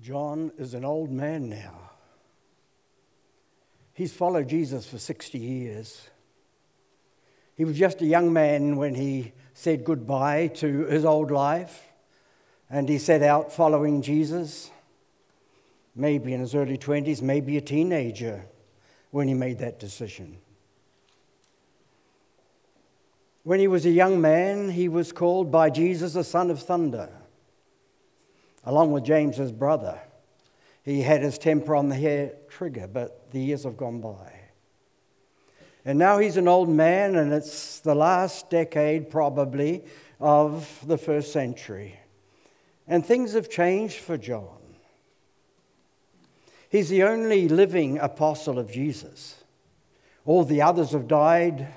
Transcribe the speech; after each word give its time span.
John 0.00 0.50
is 0.58 0.74
an 0.74 0.84
old 0.84 1.10
man 1.10 1.48
now. 1.48 1.90
He's 3.92 4.12
followed 4.12 4.48
Jesus 4.48 4.86
for 4.86 4.98
60 4.98 5.38
years. 5.38 6.08
He 7.54 7.66
was 7.66 7.76
just 7.76 8.00
a 8.00 8.06
young 8.06 8.32
man 8.32 8.76
when 8.76 8.94
he 8.94 9.32
said 9.52 9.84
goodbye 9.84 10.46
to 10.54 10.86
his 10.86 11.04
old 11.04 11.30
life 11.30 11.92
and 12.70 12.88
he 12.88 12.96
set 12.96 13.22
out 13.22 13.52
following 13.52 14.00
Jesus. 14.00 14.70
Maybe 15.94 16.32
in 16.32 16.40
his 16.40 16.54
early 16.54 16.78
20s, 16.78 17.20
maybe 17.20 17.58
a 17.58 17.60
teenager 17.60 18.46
when 19.10 19.28
he 19.28 19.34
made 19.34 19.58
that 19.58 19.78
decision. 19.78 20.38
When 23.42 23.58
he 23.58 23.68
was 23.68 23.84
a 23.84 23.90
young 23.90 24.20
man, 24.20 24.70
he 24.70 24.88
was 24.88 25.12
called 25.12 25.50
by 25.50 25.68
Jesus 25.68 26.12
the 26.12 26.24
Son 26.24 26.50
of 26.50 26.62
Thunder, 26.62 27.10
along 28.64 28.92
with 28.92 29.04
James's 29.04 29.52
brother. 29.52 29.98
He 30.82 31.02
had 31.02 31.22
his 31.22 31.38
temper 31.38 31.74
on 31.74 31.88
the 31.88 31.94
hair 31.94 32.32
trigger, 32.48 32.86
but 32.86 33.30
the 33.30 33.40
years 33.40 33.64
have 33.64 33.76
gone 33.76 34.00
by. 34.00 34.34
And 35.84 35.98
now 35.98 36.18
he's 36.18 36.36
an 36.36 36.48
old 36.48 36.68
man, 36.68 37.16
and 37.16 37.32
it's 37.32 37.80
the 37.80 37.94
last 37.94 38.50
decade, 38.50 39.10
probably, 39.10 39.84
of 40.20 40.78
the 40.86 40.98
first 40.98 41.32
century. 41.32 41.98
And 42.86 43.04
things 43.04 43.32
have 43.32 43.48
changed 43.48 43.98
for 43.98 44.18
John. 44.18 44.58
He's 46.68 46.88
the 46.88 47.02
only 47.02 47.48
living 47.48 47.98
apostle 47.98 48.58
of 48.58 48.70
Jesus. 48.70 49.42
All 50.24 50.44
the 50.44 50.62
others 50.62 50.92
have 50.92 51.08
died, 51.08 51.68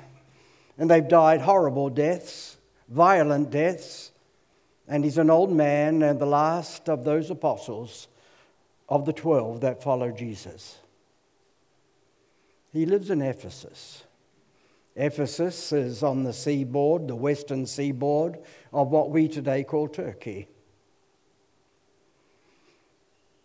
and 0.77 0.89
they've 0.89 1.07
died 1.07 1.41
horrible 1.41 1.89
deaths, 1.89 2.57
violent 2.89 3.49
deaths. 3.49 4.11
And 4.87 5.03
he's 5.03 5.17
an 5.17 5.29
old 5.29 5.51
man 5.51 6.01
and 6.01 6.19
the 6.19 6.25
last 6.25 6.89
of 6.89 7.03
those 7.03 7.29
apostles 7.29 8.07
of 8.89 9.05
the 9.05 9.13
12 9.13 9.61
that 9.61 9.81
followed 9.81 10.17
Jesus. 10.17 10.77
He 12.71 12.85
lives 12.85 13.09
in 13.09 13.21
Ephesus. 13.21 14.03
Ephesus 14.95 15.71
is 15.71 16.03
on 16.03 16.23
the 16.23 16.33
seaboard, 16.33 17.07
the 17.07 17.15
western 17.15 17.65
seaboard 17.65 18.37
of 18.71 18.89
what 18.89 19.09
we 19.09 19.27
today 19.27 19.63
call 19.63 19.87
Turkey. 19.87 20.47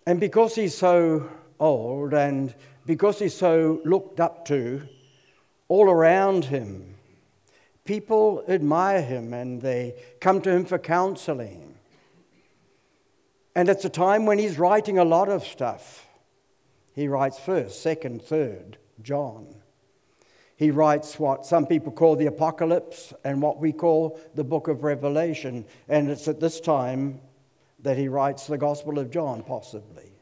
And 0.07 0.19
because 0.21 0.55
he's 0.55 0.77
so 0.77 1.29
old 1.61 2.15
and 2.15 2.55
because 2.87 3.19
he's 3.19 3.35
so 3.35 3.81
looked 3.85 4.21
up 4.21 4.47
to, 4.47 4.89
all 5.69 5.91
around 5.91 6.47
him, 6.47 6.95
people 7.89 8.45
admire 8.49 9.01
him 9.01 9.33
and 9.33 9.63
they 9.63 9.95
come 10.21 10.43
to 10.43 10.51
him 10.51 10.67
for 10.67 10.79
counseling. 10.79 11.75
And 13.57 13.71
it's 13.71 13.87
a 13.87 13.89
time 13.89 14.27
when 14.27 14.39
he's 14.39 14.59
writing 14.59 14.99
a 14.99 15.05
lot 15.05 15.31
of 15.31 15.43
stuff. 15.43 16.07
He 16.95 17.09
writes 17.09 17.39
first, 17.39 17.83
second, 17.83 18.21
third, 18.21 18.77
John. 19.01 19.55
He 20.57 20.71
writes 20.71 21.19
what 21.19 21.47
some 21.47 21.65
people 21.65 21.91
call 21.91 22.15
the 22.15 22.27
Apocalypse 22.27 23.15
and 23.25 23.41
what 23.41 23.59
we 23.59 23.73
call 23.73 24.21
the 24.35 24.45
book 24.45 24.69
of 24.69 24.85
Revelation. 24.85 25.65
And 25.89 26.11
it's 26.11 26.29
at 26.29 26.41
this 26.41 26.61
time 26.61 27.21
that 27.81 27.97
he 27.97 28.09
writes 28.09 28.47
the 28.47 28.59
Gospel 28.59 28.99
of 28.99 29.11
John, 29.11 29.43
possibly. 29.43 30.13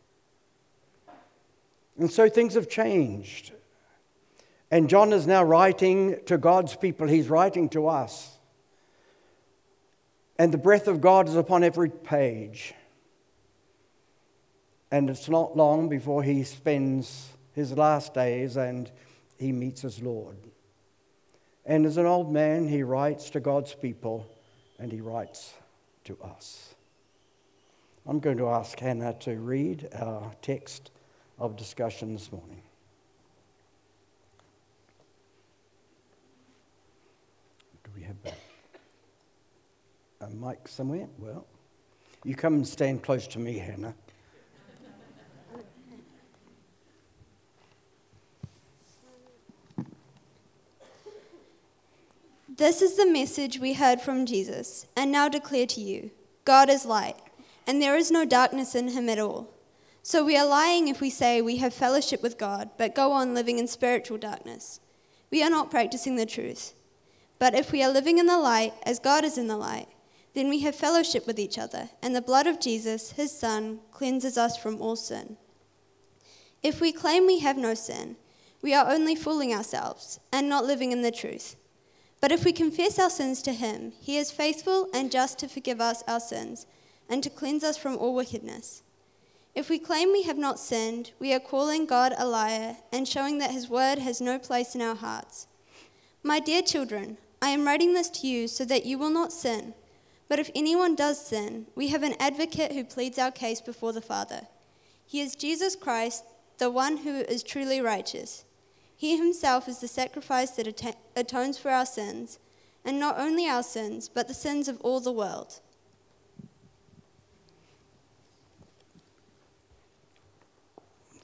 And 1.98 2.12
so 2.12 2.28
things 2.28 2.54
have 2.54 2.68
changed. 2.68 3.55
And 4.70 4.88
John 4.88 5.12
is 5.12 5.26
now 5.26 5.44
writing 5.44 6.18
to 6.26 6.38
God's 6.38 6.76
people, 6.76 7.06
he's 7.06 7.28
writing 7.28 7.68
to 7.70 7.88
us. 7.88 8.32
And 10.38 10.52
the 10.52 10.58
breath 10.58 10.86
of 10.86 11.00
God 11.00 11.28
is 11.28 11.36
upon 11.36 11.64
every 11.64 11.88
page. 11.88 12.74
And 14.90 15.08
it's 15.10 15.28
not 15.28 15.56
long 15.56 15.88
before 15.88 16.22
he 16.22 16.44
spends 16.44 17.30
his 17.52 17.72
last 17.72 18.14
days 18.14 18.56
and 18.56 18.90
he 19.38 19.50
meets 19.50 19.82
his 19.82 20.00
Lord. 20.00 20.36
And 21.64 21.84
as 21.84 21.96
an 21.96 22.06
old 22.06 22.32
man, 22.32 22.68
he 22.68 22.82
writes 22.82 23.30
to 23.30 23.40
God's 23.40 23.74
people 23.74 24.26
and 24.78 24.92
he 24.92 25.00
writes 25.00 25.54
to 26.04 26.16
us. 26.22 26.74
I'm 28.06 28.20
going 28.20 28.38
to 28.38 28.48
ask 28.48 28.78
Hannah 28.78 29.14
to 29.20 29.34
read 29.36 29.88
our 29.98 30.32
text 30.40 30.92
of 31.38 31.56
discussion 31.56 32.12
this 32.12 32.30
morning. 32.30 32.62
Do 37.82 37.90
we 37.96 38.02
have 38.02 38.16
a 40.20 40.28
mic 40.28 40.68
somewhere? 40.68 41.08
Well, 41.18 41.46
you 42.24 42.34
come 42.34 42.54
and 42.54 42.66
stand 42.66 43.02
close 43.02 43.26
to 43.28 43.38
me, 43.38 43.58
Hannah. 43.58 43.94
This 52.56 52.80
is 52.80 52.96
the 52.96 53.04
message 53.06 53.58
we 53.58 53.74
heard 53.74 54.00
from 54.00 54.24
Jesus, 54.24 54.86
and 54.96 55.12
now 55.12 55.28
declare 55.28 55.66
to 55.66 55.80
you 55.80 56.10
God 56.46 56.70
is 56.70 56.86
light, 56.86 57.16
and 57.66 57.82
there 57.82 57.96
is 57.96 58.10
no 58.10 58.24
darkness 58.24 58.74
in 58.74 58.88
him 58.88 59.10
at 59.10 59.18
all. 59.18 59.52
So 60.02 60.24
we 60.24 60.38
are 60.38 60.46
lying 60.46 60.88
if 60.88 61.00
we 61.00 61.10
say 61.10 61.42
we 61.42 61.56
have 61.56 61.74
fellowship 61.74 62.22
with 62.22 62.38
God, 62.38 62.70
but 62.78 62.94
go 62.94 63.12
on 63.12 63.34
living 63.34 63.58
in 63.58 63.66
spiritual 63.66 64.16
darkness. 64.16 64.80
We 65.30 65.42
are 65.42 65.50
not 65.50 65.70
practicing 65.70 66.16
the 66.16 66.24
truth. 66.24 66.72
But 67.38 67.54
if 67.54 67.72
we 67.72 67.82
are 67.82 67.92
living 67.92 68.18
in 68.18 68.26
the 68.26 68.38
light, 68.38 68.72
as 68.84 68.98
God 68.98 69.24
is 69.24 69.36
in 69.36 69.48
the 69.48 69.56
light, 69.56 69.88
then 70.36 70.50
we 70.50 70.60
have 70.60 70.76
fellowship 70.76 71.26
with 71.26 71.38
each 71.38 71.56
other, 71.56 71.88
and 72.02 72.14
the 72.14 72.20
blood 72.20 72.46
of 72.46 72.60
Jesus, 72.60 73.12
his 73.12 73.32
Son, 73.32 73.80
cleanses 73.90 74.36
us 74.36 74.54
from 74.54 74.82
all 74.82 74.94
sin. 74.94 75.38
If 76.62 76.78
we 76.78 76.92
claim 76.92 77.26
we 77.26 77.38
have 77.38 77.56
no 77.56 77.72
sin, 77.72 78.16
we 78.60 78.74
are 78.74 78.86
only 78.86 79.16
fooling 79.16 79.54
ourselves 79.54 80.20
and 80.30 80.46
not 80.46 80.66
living 80.66 80.92
in 80.92 81.00
the 81.00 81.10
truth. 81.10 81.56
But 82.20 82.32
if 82.32 82.44
we 82.44 82.52
confess 82.52 82.98
our 82.98 83.08
sins 83.08 83.40
to 83.42 83.54
him, 83.54 83.94
he 83.98 84.18
is 84.18 84.30
faithful 84.30 84.90
and 84.92 85.10
just 85.10 85.38
to 85.38 85.48
forgive 85.48 85.80
us 85.80 86.04
our 86.06 86.20
sins 86.20 86.66
and 87.08 87.22
to 87.22 87.30
cleanse 87.30 87.64
us 87.64 87.78
from 87.78 87.96
all 87.96 88.14
wickedness. 88.14 88.82
If 89.54 89.70
we 89.70 89.78
claim 89.78 90.12
we 90.12 90.24
have 90.24 90.36
not 90.36 90.60
sinned, 90.60 91.12
we 91.18 91.32
are 91.32 91.40
calling 91.40 91.86
God 91.86 92.12
a 92.18 92.26
liar 92.26 92.76
and 92.92 93.08
showing 93.08 93.38
that 93.38 93.52
his 93.52 93.70
word 93.70 94.00
has 94.00 94.20
no 94.20 94.38
place 94.38 94.74
in 94.74 94.82
our 94.82 94.96
hearts. 94.96 95.46
My 96.22 96.40
dear 96.40 96.60
children, 96.60 97.16
I 97.40 97.50
am 97.50 97.66
writing 97.66 97.94
this 97.94 98.10
to 98.10 98.26
you 98.26 98.48
so 98.48 98.66
that 98.66 98.84
you 98.84 98.98
will 98.98 99.08
not 99.08 99.32
sin. 99.32 99.72
But 100.28 100.38
if 100.38 100.50
anyone 100.54 100.94
does 100.94 101.24
sin, 101.24 101.66
we 101.74 101.88
have 101.88 102.02
an 102.02 102.14
advocate 102.18 102.72
who 102.72 102.84
pleads 102.84 103.18
our 103.18 103.30
case 103.30 103.60
before 103.60 103.92
the 103.92 104.00
Father. 104.00 104.48
He 105.06 105.20
is 105.20 105.36
Jesus 105.36 105.76
Christ, 105.76 106.24
the 106.58 106.70
one 106.70 106.98
who 106.98 107.20
is 107.20 107.42
truly 107.42 107.80
righteous. 107.80 108.44
He 108.96 109.16
himself 109.16 109.68
is 109.68 109.78
the 109.78 109.88
sacrifice 109.88 110.50
that 110.52 110.96
atones 111.14 111.58
for 111.58 111.70
our 111.70 111.86
sins, 111.86 112.38
and 112.84 112.98
not 112.98 113.18
only 113.18 113.46
our 113.46 113.62
sins, 113.62 114.08
but 114.08 114.26
the 114.26 114.34
sins 114.34 114.68
of 114.68 114.80
all 114.80 115.00
the 115.00 115.12
world. 115.12 115.60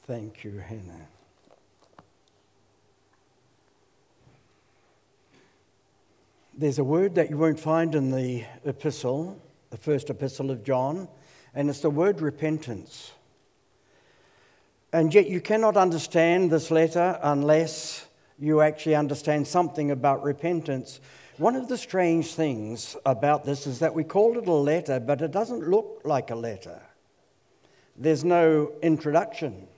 Thank 0.07 0.45
you, 0.45 0.59
Hannah. 0.59 1.09
There's 6.55 6.79
a 6.79 6.85
word 6.85 7.15
that 7.15 7.31
you 7.31 7.39
won't 7.39 7.59
find 7.59 7.95
in 7.95 8.11
the 8.11 8.45
epistle, 8.67 9.41
the 9.71 9.79
first 9.79 10.11
epistle 10.11 10.51
of 10.51 10.63
John, 10.63 11.09
and 11.55 11.71
it's 11.71 11.81
the 11.81 11.89
word 11.89 12.21
repentance. 12.21 13.13
And 14.93 15.15
yet, 15.15 15.29
you 15.29 15.41
cannot 15.41 15.79
understand 15.79 16.51
this 16.51 16.71
letter 16.71 17.19
unless 17.23 18.07
you 18.39 18.61
actually 18.61 18.97
understand 18.97 19.47
something 19.47 19.91
about 19.91 20.23
repentance. 20.23 21.01
One 21.39 21.57
of 21.57 21.69
the 21.69 21.79
strange 21.79 22.35
things 22.35 22.97
about 23.07 23.47
this 23.47 23.67
is 23.67 23.79
that 23.79 23.95
we 23.95 24.05
call 24.05 24.37
it 24.37 24.47
a 24.47 24.53
letter, 24.53 25.01
but 25.01 25.23
it 25.23 25.31
doesn't 25.31 25.67
look 25.67 26.03
like 26.05 26.31
a 26.31 26.37
letter. 26.37 26.83
There's 27.97 28.25
no 28.25 28.73
introduction. 28.83 29.69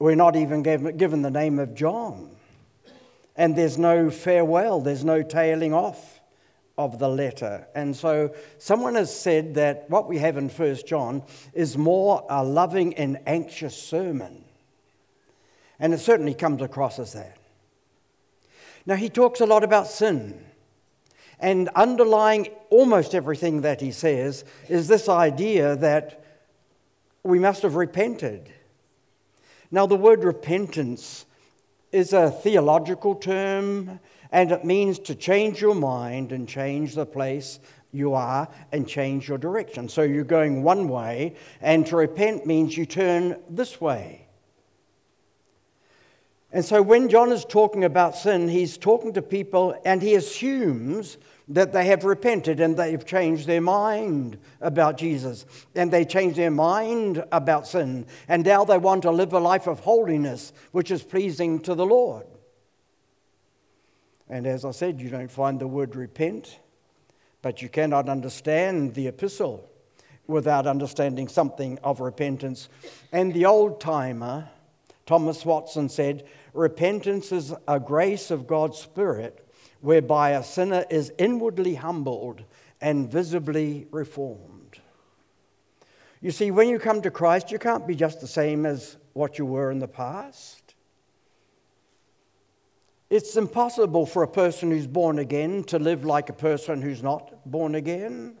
We're 0.00 0.16
not 0.16 0.34
even 0.34 0.64
given 0.64 1.22
the 1.22 1.30
name 1.30 1.60
of 1.60 1.76
John. 1.76 2.33
And 3.36 3.56
there's 3.56 3.78
no 3.78 4.10
farewell, 4.10 4.80
there's 4.80 5.04
no 5.04 5.22
tailing 5.22 5.74
off 5.74 6.20
of 6.76 6.98
the 6.98 7.08
letter. 7.08 7.66
And 7.74 7.96
so 7.96 8.34
someone 8.58 8.94
has 8.94 9.14
said 9.14 9.54
that 9.54 9.88
what 9.88 10.08
we 10.08 10.18
have 10.18 10.36
in 10.36 10.48
1 10.48 10.76
John 10.86 11.22
is 11.52 11.78
more 11.78 12.24
a 12.28 12.44
loving 12.44 12.94
and 12.94 13.18
anxious 13.26 13.80
sermon. 13.80 14.44
And 15.78 15.92
it 15.94 15.98
certainly 15.98 16.34
comes 16.34 16.62
across 16.62 16.98
as 16.98 17.12
that. 17.12 17.38
Now, 18.86 18.96
he 18.96 19.08
talks 19.08 19.40
a 19.40 19.46
lot 19.46 19.64
about 19.64 19.86
sin. 19.86 20.44
And 21.40 21.68
underlying 21.70 22.48
almost 22.70 23.14
everything 23.14 23.62
that 23.62 23.80
he 23.80 23.90
says 23.90 24.44
is 24.68 24.88
this 24.88 25.08
idea 25.08 25.76
that 25.76 26.24
we 27.22 27.38
must 27.38 27.62
have 27.62 27.74
repented. 27.74 28.52
Now, 29.70 29.86
the 29.86 29.96
word 29.96 30.22
repentance 30.22 31.26
is 31.94 32.12
a 32.12 32.30
theological 32.30 33.14
term, 33.14 34.00
and 34.32 34.50
it 34.50 34.64
means 34.64 34.98
to 34.98 35.14
change 35.14 35.60
your 35.60 35.74
mind 35.74 36.32
and 36.32 36.48
change 36.48 36.94
the 36.94 37.06
place 37.06 37.60
you 37.92 38.14
are 38.14 38.48
and 38.72 38.88
change 38.88 39.28
your 39.28 39.38
direction. 39.38 39.88
So 39.88 40.02
you're 40.02 40.24
going 40.24 40.62
one 40.62 40.88
way, 40.88 41.36
and 41.60 41.86
to 41.86 41.96
repent 41.96 42.46
means 42.46 42.76
you 42.76 42.84
turn 42.84 43.38
this 43.48 43.80
way. 43.80 44.26
And 46.54 46.64
so 46.64 46.82
when 46.82 47.08
John 47.08 47.32
is 47.32 47.44
talking 47.44 47.84
about 47.84 48.16
sin, 48.16 48.48
he's 48.48 48.78
talking 48.78 49.12
to 49.14 49.22
people 49.22 49.80
and 49.84 50.00
he 50.00 50.14
assumes 50.14 51.18
that 51.48 51.72
they 51.72 51.86
have 51.86 52.04
repented 52.04 52.58
and 52.58 52.76
they've 52.76 53.04
changed 53.04 53.46
their 53.46 53.60
mind 53.60 54.38
about 54.60 54.96
Jesus 54.96 55.44
and 55.74 55.92
they 55.92 56.04
changed 56.04 56.36
their 56.36 56.50
mind 56.50 57.22
about 57.30 57.66
sin. 57.66 58.06
And 58.28 58.44
now 58.44 58.64
they 58.64 58.78
want 58.78 59.02
to 59.02 59.10
live 59.10 59.32
a 59.32 59.38
life 59.38 59.66
of 59.66 59.80
holiness, 59.80 60.52
which 60.72 60.90
is 60.90 61.02
pleasing 61.02 61.60
to 61.60 61.74
the 61.74 61.84
Lord. 61.84 62.26
And 64.28 64.46
as 64.46 64.64
I 64.64 64.70
said, 64.70 65.00
you 65.00 65.10
don't 65.10 65.30
find 65.30 65.60
the 65.60 65.66
word 65.66 65.96
repent, 65.96 66.58
but 67.42 67.60
you 67.60 67.68
cannot 67.68 68.08
understand 68.08 68.94
the 68.94 69.08
epistle 69.08 69.68
without 70.26 70.66
understanding 70.66 71.28
something 71.28 71.78
of 71.84 72.00
repentance. 72.00 72.70
And 73.12 73.34
the 73.34 73.44
old 73.44 73.82
timer, 73.82 74.48
Thomas 75.04 75.44
Watson 75.44 75.90
said, 75.90 76.24
Repentance 76.54 77.32
is 77.32 77.52
a 77.68 77.78
grace 77.78 78.30
of 78.30 78.46
God's 78.46 78.78
Spirit 78.78 79.43
whereby 79.84 80.30
a 80.30 80.42
sinner 80.42 80.86
is 80.88 81.12
inwardly 81.18 81.74
humbled 81.74 82.42
and 82.80 83.12
visibly 83.12 83.86
reformed. 83.90 84.80
You 86.22 86.30
see, 86.30 86.50
when 86.50 86.70
you 86.70 86.78
come 86.78 87.02
to 87.02 87.10
Christ, 87.10 87.52
you 87.52 87.58
can't 87.58 87.86
be 87.86 87.94
just 87.94 88.22
the 88.22 88.26
same 88.26 88.64
as 88.64 88.96
what 89.12 89.38
you 89.38 89.44
were 89.44 89.70
in 89.70 89.80
the 89.80 89.86
past. 89.86 90.74
It's 93.10 93.36
impossible 93.36 94.06
for 94.06 94.22
a 94.22 94.28
person 94.28 94.70
who's 94.70 94.86
born 94.86 95.18
again 95.18 95.64
to 95.64 95.78
live 95.78 96.02
like 96.02 96.30
a 96.30 96.32
person 96.32 96.80
who's 96.80 97.02
not 97.02 97.44
born 97.44 97.74
again. 97.74 98.38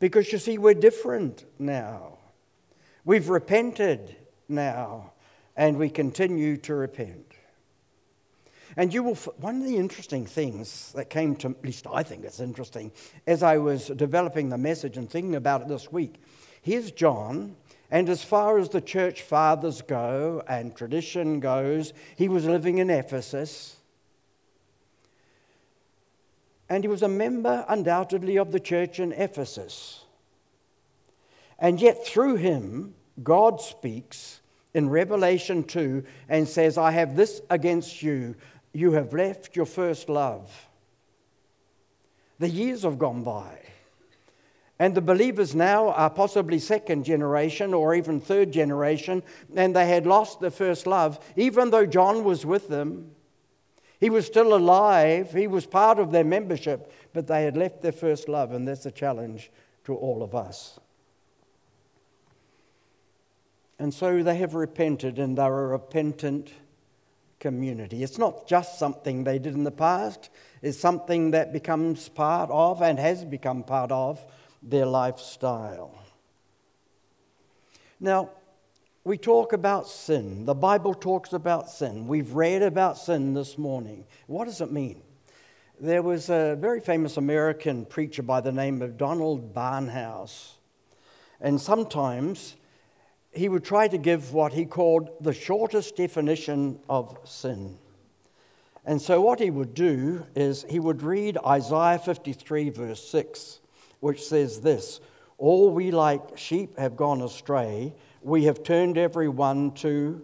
Because 0.00 0.32
you 0.32 0.38
see, 0.38 0.58
we're 0.58 0.74
different 0.74 1.44
now. 1.60 2.18
We've 3.04 3.28
repented 3.28 4.16
now 4.48 5.12
and 5.56 5.76
we 5.76 5.90
continue 5.90 6.56
to 6.56 6.74
repent. 6.74 7.31
And 8.76 8.92
you 8.92 9.02
will, 9.02 9.14
one 9.14 9.60
of 9.60 9.68
the 9.68 9.76
interesting 9.76 10.24
things 10.24 10.92
that 10.94 11.10
came 11.10 11.36
to, 11.36 11.48
at 11.48 11.64
least 11.64 11.86
I 11.92 12.02
think 12.02 12.24
it's 12.24 12.40
interesting, 12.40 12.90
as 13.26 13.42
I 13.42 13.58
was 13.58 13.88
developing 13.88 14.48
the 14.48 14.58
message 14.58 14.96
and 14.96 15.10
thinking 15.10 15.34
about 15.34 15.62
it 15.62 15.68
this 15.68 15.92
week, 15.92 16.14
here's 16.62 16.90
John, 16.90 17.56
and 17.90 18.08
as 18.08 18.24
far 18.24 18.58
as 18.58 18.70
the 18.70 18.80
church 18.80 19.20
fathers 19.20 19.82
go 19.82 20.42
and 20.48 20.74
tradition 20.74 21.40
goes, 21.40 21.92
he 22.16 22.28
was 22.28 22.46
living 22.46 22.78
in 22.78 22.88
Ephesus. 22.88 23.76
And 26.70 26.82
he 26.82 26.88
was 26.88 27.02
a 27.02 27.08
member, 27.08 27.66
undoubtedly, 27.68 28.38
of 28.38 28.50
the 28.50 28.60
church 28.60 28.98
in 28.98 29.12
Ephesus. 29.12 30.06
And 31.58 31.78
yet, 31.82 32.06
through 32.06 32.36
him, 32.36 32.94
God 33.22 33.60
speaks 33.60 34.40
in 34.72 34.88
Revelation 34.88 35.64
2 35.64 36.02
and 36.30 36.48
says, 36.48 36.78
I 36.78 36.92
have 36.92 37.14
this 37.14 37.42
against 37.50 38.02
you. 38.02 38.34
You 38.72 38.92
have 38.92 39.12
left 39.12 39.56
your 39.56 39.66
first 39.66 40.08
love. 40.08 40.68
The 42.38 42.48
years 42.48 42.82
have 42.82 42.98
gone 42.98 43.22
by. 43.22 43.58
And 44.78 44.94
the 44.94 45.00
believers 45.00 45.54
now 45.54 45.90
are 45.90 46.10
possibly 46.10 46.58
second 46.58 47.04
generation 47.04 47.72
or 47.72 47.94
even 47.94 48.20
third 48.20 48.50
generation, 48.50 49.22
and 49.54 49.76
they 49.76 49.86
had 49.86 50.06
lost 50.06 50.40
their 50.40 50.50
first 50.50 50.86
love, 50.86 51.24
even 51.36 51.70
though 51.70 51.86
John 51.86 52.24
was 52.24 52.44
with 52.44 52.68
them. 52.68 53.12
He 54.00 54.10
was 54.10 54.26
still 54.26 54.56
alive, 54.56 55.32
he 55.32 55.46
was 55.46 55.66
part 55.66 56.00
of 56.00 56.10
their 56.10 56.24
membership, 56.24 56.92
but 57.12 57.28
they 57.28 57.44
had 57.44 57.56
left 57.56 57.82
their 57.82 57.92
first 57.92 58.28
love, 58.28 58.50
and 58.52 58.66
that's 58.66 58.86
a 58.86 58.90
challenge 58.90 59.52
to 59.84 59.94
all 59.94 60.24
of 60.24 60.34
us. 60.34 60.80
And 63.78 63.92
so 63.92 64.22
they 64.22 64.36
have 64.36 64.54
repented 64.54 65.18
and 65.18 65.36
they're 65.36 65.46
a 65.46 65.66
repentant 65.66 66.52
community. 67.42 68.04
It's 68.04 68.18
not 68.18 68.46
just 68.46 68.78
something 68.78 69.24
they 69.24 69.40
did 69.40 69.54
in 69.54 69.64
the 69.64 69.72
past, 69.72 70.30
it's 70.62 70.78
something 70.78 71.32
that 71.32 71.52
becomes 71.52 72.08
part 72.08 72.48
of 72.50 72.80
and 72.80 72.98
has 73.00 73.24
become 73.24 73.64
part 73.64 73.90
of 73.90 74.24
their 74.62 74.86
lifestyle. 74.86 75.98
Now, 77.98 78.30
we 79.04 79.18
talk 79.18 79.52
about 79.52 79.88
sin. 79.88 80.44
The 80.44 80.54
Bible 80.54 80.94
talks 80.94 81.32
about 81.32 81.68
sin. 81.68 82.06
We've 82.06 82.32
read 82.32 82.62
about 82.62 82.96
sin 82.96 83.34
this 83.34 83.58
morning. 83.58 84.06
What 84.28 84.44
does 84.44 84.60
it 84.60 84.70
mean? 84.70 85.02
There 85.80 86.02
was 86.02 86.30
a 86.30 86.56
very 86.60 86.78
famous 86.78 87.16
American 87.16 87.86
preacher 87.86 88.22
by 88.22 88.40
the 88.40 88.52
name 88.52 88.82
of 88.82 88.96
Donald 88.96 89.52
Barnhouse. 89.52 90.52
And 91.40 91.60
sometimes 91.60 92.54
he 93.32 93.48
would 93.48 93.64
try 93.64 93.88
to 93.88 93.98
give 93.98 94.32
what 94.32 94.52
he 94.52 94.66
called 94.66 95.10
the 95.20 95.32
shortest 95.32 95.96
definition 95.96 96.78
of 96.88 97.18
sin. 97.24 97.78
And 98.84 99.00
so, 99.00 99.20
what 99.20 99.40
he 99.40 99.50
would 99.50 99.74
do 99.74 100.26
is 100.34 100.66
he 100.68 100.80
would 100.80 101.02
read 101.02 101.38
Isaiah 101.46 101.98
53, 101.98 102.70
verse 102.70 103.02
6, 103.08 103.60
which 104.00 104.22
says 104.22 104.60
this 104.60 105.00
All 105.38 105.70
we 105.70 105.90
like 105.90 106.36
sheep 106.36 106.78
have 106.78 106.96
gone 106.96 107.22
astray, 107.22 107.94
we 108.22 108.44
have 108.44 108.62
turned 108.62 108.98
every 108.98 109.28
one 109.28 109.72
to. 109.76 110.22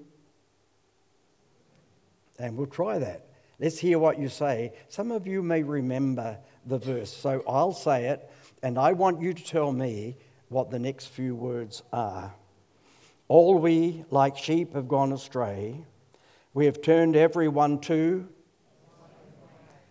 And 2.39 2.57
we'll 2.57 2.67
try 2.67 2.99
that. 2.99 3.27
Let's 3.59 3.79
hear 3.79 3.99
what 3.99 4.21
you 4.21 4.29
say. 4.29 4.73
Some 4.89 5.11
of 5.11 5.27
you 5.27 5.43
may 5.43 5.65
remember 5.65 6.39
the 6.65 6.79
verse, 6.79 7.13
so 7.13 7.43
I'll 7.49 7.73
say 7.73 8.07
it, 8.07 8.31
and 8.63 8.79
I 8.79 8.93
want 8.93 9.21
you 9.21 9.33
to 9.33 9.45
tell 9.45 9.73
me 9.73 10.17
what 10.49 10.71
the 10.71 10.79
next 10.79 11.07
few 11.07 11.35
words 11.35 11.83
are. 11.93 12.33
All 13.29 13.59
we, 13.59 14.05
like 14.11 14.39
sheep, 14.39 14.75
have 14.75 14.89
gone 14.89 15.13
astray. 15.13 15.85
We 16.55 16.65
have 16.65 16.81
turned 16.81 17.15
everyone 17.15 17.79
to 17.81 18.27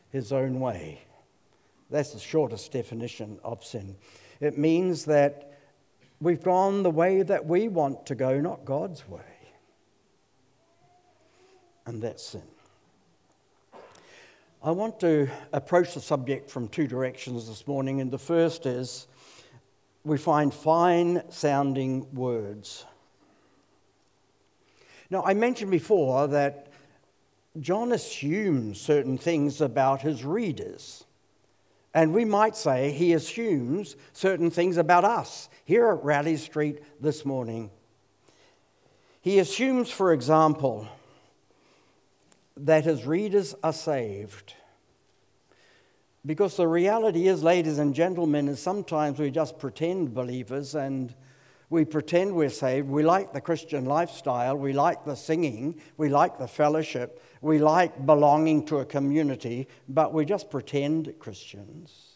his 0.10 0.32
own 0.32 0.60
way. 0.60 1.02
That's 1.92 2.14
the 2.14 2.20
shortest 2.20 2.72
definition 2.72 3.40
of 3.44 3.64
sin. 3.64 3.96
It 4.40 4.58
means 4.58 5.06
that 5.06 5.60
we've 6.20 6.44
gone 6.44 6.82
the 6.82 6.90
way 6.90 7.22
that 7.22 7.46
we 7.46 7.68
want 7.68 8.08
to 8.08 8.16
go, 8.16 8.42
not 8.42 8.66
God's 8.66 9.08
way. 9.08 9.22
And 11.86 12.02
that's 12.02 12.24
sin. 12.24 12.44
I 14.64 14.72
want 14.72 15.00
to 15.02 15.30
approach 15.54 15.94
the 15.94 16.02
subject 16.02 16.50
from 16.50 16.68
two 16.68 16.88
directions 16.88 17.48
this 17.48 17.68
morning, 17.68 18.02
and 18.02 18.12
the 18.12 18.18
first 18.18 18.66
is 18.66 19.08
we 20.04 20.18
find 20.18 20.52
fine 20.52 21.22
sounding 21.30 22.14
words. 22.14 22.86
Now, 25.10 25.24
I 25.24 25.34
mentioned 25.34 25.72
before 25.72 26.28
that 26.28 26.68
John 27.60 27.92
assumes 27.92 28.80
certain 28.80 29.18
things 29.18 29.62
about 29.62 30.02
his 30.02 30.24
readers. 30.24 31.06
And 31.94 32.14
we 32.14 32.26
might 32.26 32.56
say 32.56 32.92
he 32.92 33.14
assumes 33.14 33.96
certain 34.14 34.52
things 34.52 34.78
about 34.78 35.04
us 35.04 35.50
here 35.66 35.88
at 35.88 36.04
Raleigh 36.04 36.38
Street 36.38 36.84
this 37.02 37.26
morning. 37.26 37.72
He 39.22 39.40
assumes, 39.40 39.90
for 39.90 40.14
example, 40.14 40.88
that 42.56 42.84
his 42.84 43.06
readers 43.06 43.56
are 43.64 43.74
saved. 43.74 44.54
Because 46.26 46.58
the 46.58 46.68
reality 46.68 47.28
is, 47.28 47.42
ladies 47.42 47.80
and 47.80 47.96
gentlemen, 47.96 48.48
is 48.48 48.60
sometimes 48.60 49.18
we 49.18 49.32
just 49.32 49.58
pretend 49.58 50.14
believers 50.14 50.76
and 50.76 51.14
we 51.70 51.84
pretend 51.84 52.34
we're 52.34 52.50
saved. 52.50 52.88
We 52.88 53.04
like 53.04 53.34
the 53.34 53.42
Christian 53.42 53.86
lifestyle. 53.86 54.56
We 54.56 54.72
like 54.72 55.04
the 55.04 55.16
singing. 55.16 55.82
We 55.98 56.08
like 56.08 56.38
the 56.38 56.48
fellowship. 56.48 57.22
We 57.42 57.60
like 57.60 58.06
belonging 58.06 58.66
to 58.68 58.78
a 58.78 58.86
community, 58.86 59.68
but 59.90 60.14
we 60.14 60.24
just 60.24 60.50
pretend 60.50 61.14
Christians. 61.20 62.14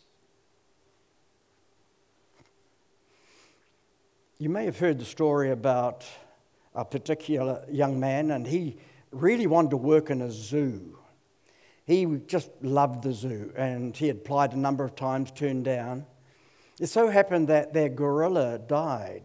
You 4.37 4.49
may 4.49 4.65
have 4.65 4.79
heard 4.79 4.99
the 4.99 5.05
story 5.05 5.51
about 5.51 6.05
a 6.73 6.85
particular 6.85 7.65
young 7.69 7.99
man, 7.99 8.31
and 8.31 8.47
he 8.47 8.77
really 9.11 9.47
wanted 9.47 9.71
to 9.71 9.77
work 9.77 10.09
in 10.09 10.21
a 10.21 10.31
zoo. 10.31 10.97
He 11.85 12.05
just 12.25 12.49
loved 12.61 13.03
the 13.03 13.11
zoo, 13.11 13.51
and 13.57 13.95
he 13.95 14.07
had 14.07 14.17
applied 14.17 14.53
a 14.53 14.57
number 14.57 14.85
of 14.85 14.95
times, 14.95 15.29
turned 15.29 15.65
down. 15.65 16.05
It 16.79 16.87
so 16.87 17.09
happened 17.09 17.49
that 17.49 17.73
their 17.73 17.89
gorilla 17.89 18.57
died. 18.57 19.23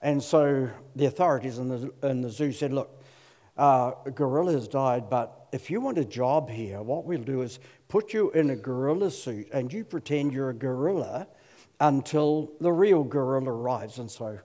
And 0.00 0.22
so 0.22 0.70
the 0.94 1.06
authorities 1.06 1.58
in 1.58 1.68
the, 1.68 1.92
in 2.08 2.22
the 2.22 2.30
zoo 2.30 2.52
said, 2.52 2.72
Look, 2.72 3.02
uh, 3.56 3.92
has 4.06 4.68
died, 4.68 5.10
but 5.10 5.48
if 5.52 5.70
you 5.70 5.80
want 5.80 5.98
a 5.98 6.04
job 6.04 6.48
here, 6.48 6.80
what 6.80 7.04
we'll 7.04 7.22
do 7.22 7.42
is 7.42 7.58
put 7.88 8.12
you 8.12 8.30
in 8.30 8.50
a 8.50 8.56
gorilla 8.56 9.10
suit 9.10 9.48
and 9.52 9.72
you 9.72 9.84
pretend 9.84 10.32
you're 10.32 10.50
a 10.50 10.54
gorilla 10.54 11.26
until 11.80 12.52
the 12.60 12.70
real 12.70 13.02
gorilla 13.02 13.50
arrives. 13.50 13.98
And 13.98 14.10
so 14.10 14.38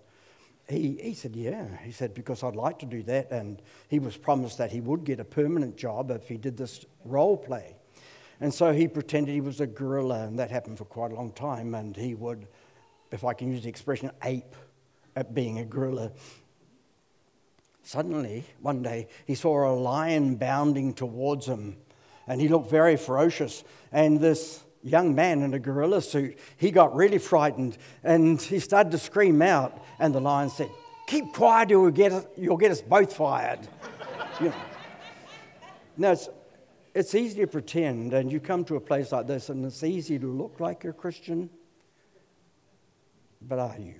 he, 0.67 0.97
he 1.01 1.13
said, 1.13 1.35
Yeah. 1.35 1.67
He 1.83 1.91
said, 1.91 2.13
Because 2.13 2.43
I'd 2.43 2.55
like 2.55 2.79
to 2.79 2.85
do 2.85 3.03
that. 3.03 3.31
And 3.31 3.61
he 3.89 3.99
was 3.99 4.17
promised 4.17 4.57
that 4.57 4.71
he 4.71 4.81
would 4.81 5.03
get 5.03 5.19
a 5.19 5.25
permanent 5.25 5.77
job 5.77 6.09
if 6.09 6.27
he 6.27 6.37
did 6.37 6.57
this 6.57 6.85
role 7.05 7.37
play. 7.37 7.75
And 8.39 8.53
so 8.53 8.73
he 8.73 8.87
pretended 8.87 9.31
he 9.31 9.41
was 9.41 9.61
a 9.61 9.67
gorilla, 9.67 10.25
and 10.25 10.39
that 10.39 10.51
happened 10.51 10.77
for 10.77 10.85
quite 10.85 11.11
a 11.11 11.15
long 11.15 11.31
time. 11.31 11.75
And 11.75 11.95
he 11.95 12.15
would, 12.15 12.47
if 13.11 13.23
I 13.23 13.33
can 13.33 13.51
use 13.51 13.63
the 13.63 13.69
expression, 13.69 14.11
ape 14.23 14.55
at 15.15 15.33
being 15.33 15.59
a 15.59 15.65
gorilla. 15.65 16.11
Suddenly, 17.83 18.45
one 18.61 18.81
day, 18.81 19.07
he 19.25 19.35
saw 19.35 19.69
a 19.69 19.75
lion 19.75 20.35
bounding 20.35 20.93
towards 20.93 21.45
him, 21.45 21.77
and 22.27 22.39
he 22.39 22.47
looked 22.47 22.69
very 22.69 22.95
ferocious. 22.95 23.63
And 23.91 24.19
this 24.19 24.63
young 24.83 25.15
man 25.15 25.41
in 25.41 25.53
a 25.53 25.59
gorilla 25.59 26.01
suit, 26.01 26.37
he 26.57 26.71
got 26.71 26.95
really 26.95 27.17
frightened, 27.17 27.77
and 28.03 28.41
he 28.41 28.59
started 28.59 28.91
to 28.91 28.97
scream 28.97 29.41
out. 29.41 29.83
And 29.99 30.15
the 30.15 30.21
lion 30.21 30.49
said, 30.49 30.69
Keep 31.07 31.33
quiet, 31.33 31.69
or 31.69 31.73
you'll 31.73 31.91
get 31.91 32.13
us, 32.13 32.25
you'll 32.37 32.57
get 32.57 32.71
us 32.71 32.81
both 32.81 33.13
fired. 33.13 33.59
you 34.39 34.47
know. 34.47 34.55
Now, 35.97 36.11
it's, 36.13 36.29
it's 36.95 37.13
easy 37.15 37.41
to 37.41 37.47
pretend, 37.47 38.13
and 38.13 38.31
you 38.31 38.39
come 38.39 38.63
to 38.65 38.77
a 38.77 38.79
place 38.79 39.11
like 39.11 39.27
this, 39.27 39.49
and 39.49 39.65
it's 39.65 39.83
easy 39.83 40.17
to 40.17 40.27
look 40.27 40.59
like 40.59 40.83
you're 40.83 40.91
a 40.91 40.95
Christian, 40.95 41.49
but 43.41 43.59
are 43.59 43.75
you? 43.77 43.95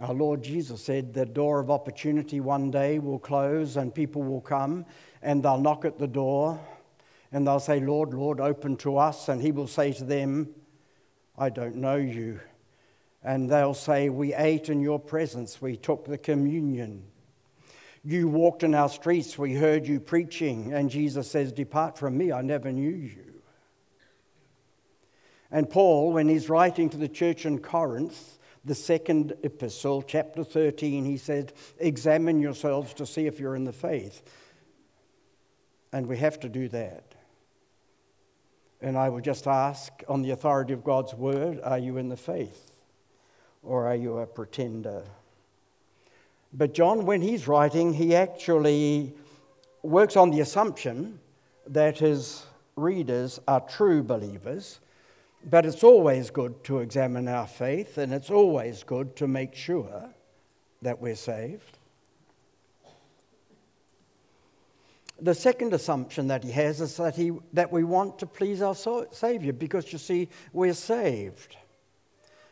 Our 0.00 0.14
Lord 0.14 0.42
Jesus 0.42 0.82
said 0.82 1.12
the 1.12 1.26
door 1.26 1.58
of 1.58 1.70
opportunity 1.70 2.38
one 2.38 2.70
day 2.70 3.00
will 3.00 3.18
close 3.18 3.76
and 3.76 3.92
people 3.92 4.22
will 4.22 4.40
come 4.40 4.86
and 5.22 5.42
they'll 5.42 5.60
knock 5.60 5.84
at 5.84 5.98
the 5.98 6.06
door 6.06 6.60
and 7.32 7.46
they'll 7.46 7.60
say, 7.60 7.80
Lord, 7.80 8.14
Lord, 8.14 8.40
open 8.40 8.76
to 8.78 8.96
us. 8.96 9.28
And 9.28 9.42
He 9.42 9.52
will 9.52 9.66
say 9.66 9.92
to 9.92 10.04
them, 10.04 10.54
I 11.36 11.50
don't 11.50 11.76
know 11.76 11.96
you. 11.96 12.40
And 13.22 13.50
they'll 13.50 13.74
say, 13.74 14.08
We 14.08 14.34
ate 14.34 14.68
in 14.68 14.80
your 14.80 15.00
presence, 15.00 15.60
we 15.60 15.76
took 15.76 16.06
the 16.06 16.18
communion. 16.18 17.04
You 18.04 18.28
walked 18.28 18.62
in 18.62 18.74
our 18.74 18.88
streets, 18.88 19.36
we 19.36 19.54
heard 19.54 19.86
you 19.86 19.98
preaching. 19.98 20.72
And 20.72 20.88
Jesus 20.88 21.30
says, 21.30 21.52
Depart 21.52 21.98
from 21.98 22.16
me, 22.16 22.32
I 22.32 22.40
never 22.40 22.70
knew 22.72 22.88
you. 22.88 23.24
And 25.50 25.68
Paul, 25.68 26.12
when 26.12 26.28
he's 26.28 26.48
writing 26.48 26.88
to 26.90 26.96
the 26.96 27.08
church 27.08 27.44
in 27.44 27.58
Corinth, 27.58 28.37
the 28.68 28.74
second 28.74 29.34
epistle, 29.42 30.02
chapter 30.02 30.44
13, 30.44 31.04
he 31.04 31.16
said, 31.16 31.52
Examine 31.78 32.38
yourselves 32.38 32.94
to 32.94 33.06
see 33.06 33.26
if 33.26 33.40
you're 33.40 33.56
in 33.56 33.64
the 33.64 33.72
faith. 33.72 34.22
And 35.92 36.06
we 36.06 36.18
have 36.18 36.38
to 36.40 36.48
do 36.48 36.68
that. 36.68 37.14
And 38.80 38.96
I 38.96 39.08
would 39.08 39.24
just 39.24 39.46
ask, 39.46 39.92
on 40.06 40.22
the 40.22 40.30
authority 40.30 40.74
of 40.74 40.84
God's 40.84 41.14
word, 41.14 41.60
are 41.64 41.78
you 41.78 41.96
in 41.96 42.10
the 42.10 42.16
faith? 42.16 42.82
Or 43.62 43.86
are 43.86 43.96
you 43.96 44.18
a 44.18 44.26
pretender? 44.26 45.02
But 46.52 46.74
John, 46.74 47.06
when 47.06 47.22
he's 47.22 47.48
writing, 47.48 47.94
he 47.94 48.14
actually 48.14 49.14
works 49.82 50.16
on 50.16 50.30
the 50.30 50.40
assumption 50.40 51.18
that 51.66 51.98
his 51.98 52.44
readers 52.76 53.40
are 53.48 53.60
true 53.60 54.02
believers 54.02 54.78
but 55.44 55.64
it's 55.64 55.84
always 55.84 56.30
good 56.30 56.62
to 56.64 56.78
examine 56.78 57.28
our 57.28 57.46
faith, 57.46 57.98
and 57.98 58.12
it's 58.12 58.30
always 58.30 58.82
good 58.82 59.16
to 59.16 59.26
make 59.26 59.54
sure 59.54 60.10
that 60.82 61.00
we're 61.00 61.16
saved. 61.16 61.78
The 65.20 65.34
second 65.34 65.74
assumption 65.74 66.28
that 66.28 66.44
he 66.44 66.52
has 66.52 66.80
is 66.80 66.96
that, 66.98 67.16
he, 67.16 67.32
that 67.52 67.72
we 67.72 67.82
want 67.82 68.20
to 68.20 68.26
please 68.26 68.62
our 68.62 68.74
Savior 68.74 69.52
because 69.52 69.92
you 69.92 69.98
see, 69.98 70.28
we're 70.52 70.74
saved. 70.74 71.56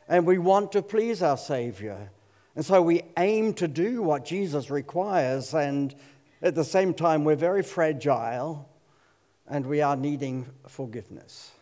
And 0.08 0.26
we 0.26 0.38
want 0.38 0.72
to 0.72 0.82
please 0.82 1.22
our 1.22 1.36
Savior. 1.36 2.10
And 2.56 2.64
so 2.64 2.82
we 2.82 3.02
aim 3.16 3.54
to 3.54 3.68
do 3.68 4.02
what 4.02 4.24
Jesus 4.24 4.70
requires, 4.70 5.54
and 5.54 5.94
at 6.42 6.54
the 6.54 6.64
same 6.64 6.94
time, 6.94 7.24
we're 7.24 7.36
very 7.36 7.62
fragile 7.62 8.68
and 9.48 9.66
we 9.66 9.80
are 9.80 9.96
needing 9.96 10.46
forgiveness. 10.66 11.52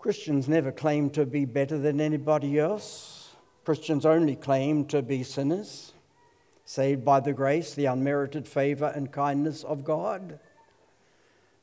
Christians 0.00 0.48
never 0.48 0.72
claim 0.72 1.10
to 1.10 1.26
be 1.26 1.44
better 1.44 1.76
than 1.76 2.00
anybody 2.00 2.58
else. 2.58 3.36
Christians 3.66 4.06
only 4.06 4.34
claim 4.34 4.86
to 4.86 5.02
be 5.02 5.22
sinners, 5.22 5.92
saved 6.64 7.04
by 7.04 7.20
the 7.20 7.34
grace, 7.34 7.74
the 7.74 7.84
unmerited 7.84 8.48
favor, 8.48 8.90
and 8.96 9.12
kindness 9.12 9.62
of 9.62 9.84
God. 9.84 10.40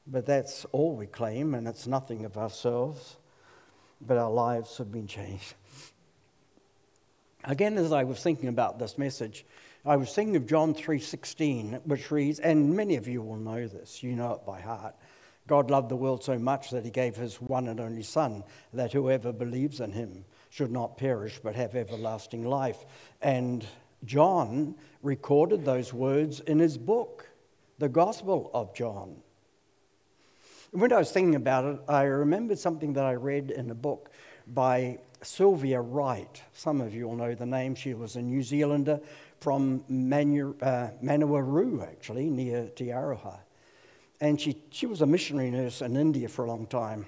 But 0.06 0.27
that's 0.27 0.65
all 0.65 0.96
we 0.96 1.08
claim, 1.08 1.56
and 1.56 1.67
it's 1.67 1.88
nothing 1.88 2.25
of 2.25 2.38
ourselves. 2.38 3.17
But 4.00 4.20
our 4.20 4.29
lives 4.29 4.77
have 4.77 4.91
been 4.91 5.08
changed. 5.08 5.56
Again, 7.44 7.75
as 7.79 7.91
I 7.91 8.03
was 8.03 8.22
thinking 8.22 8.50
about 8.50 8.77
this 8.77 9.00
message, 9.00 9.48
I 9.84 9.96
was 9.96 10.13
thinking 10.13 10.36
of 10.36 10.46
John 10.46 10.75
3:16, 10.75 11.82
which 11.86 12.12
reads, 12.12 12.39
and 12.39 12.75
many 12.75 12.98
of 12.98 13.08
you 13.08 13.24
will 13.24 13.38
know 13.38 13.67
this, 13.67 14.03
you 14.03 14.15
know 14.15 14.34
it 14.34 14.46
by 14.46 14.62
heart. 14.62 14.96
God 15.48 15.72
loved 15.72 15.89
the 15.89 15.96
world 15.96 16.24
so 16.24 16.38
much 16.38 16.72
that 16.72 16.84
he 16.84 16.92
gave 16.92 17.16
his 17.16 17.42
one 17.42 17.70
and 17.70 17.80
only 17.80 18.04
Son, 18.04 18.44
that 18.74 18.92
whoever 18.92 19.32
believes 19.32 19.80
in 19.80 19.94
him 19.94 20.25
should 20.50 20.72
not 20.72 20.98
perish 20.98 21.39
but 21.42 21.56
have 21.56 21.74
everlasting 21.74 22.44
life. 22.44 22.86
And 23.22 23.66
John 24.04 24.75
recorded 25.01 25.63
those 25.63 25.94
words 25.94 26.42
in 26.42 26.60
his 26.60 26.77
book, 26.77 27.30
the 27.80 27.88
Gospel 27.88 28.51
of 28.54 28.75
John. 28.75 29.16
When 30.72 30.92
I 30.92 30.98
was 30.98 31.12
thinking 31.12 31.36
about 31.36 31.66
it, 31.66 31.80
I 31.88 32.04
remembered 32.04 32.60
something 32.60 32.94
that 32.94 33.06
I 33.06 33.13
read 33.13 33.51
in 33.51 33.72
a 33.72 33.75
book 33.75 34.12
by 34.48 35.00
Sylvia 35.22 35.80
Wright. 35.80 36.44
Some 36.54 36.82
of 36.82 36.94
you 36.94 37.08
will 37.08 37.16
know 37.16 37.34
the 37.34 37.46
name. 37.46 37.74
She 37.74 37.94
was 37.94 38.18
a 38.18 38.22
New 38.22 38.44
Zealander 38.44 39.00
from 39.39 39.86
Manu, 39.88 40.56
uh, 40.62 40.89
actually, 41.01 42.30
near 42.30 42.68
Te 42.75 42.88
Aroha 42.88 43.39
and 44.19 44.39
she, 44.39 44.57
she 44.69 44.86
was 44.86 45.01
a 45.01 45.05
missionary 45.05 45.51
nurse 45.51 45.81
in 45.81 45.95
India 45.95 46.27
for 46.27 46.45
a 46.45 46.47
long 46.47 46.65
time. 46.65 47.05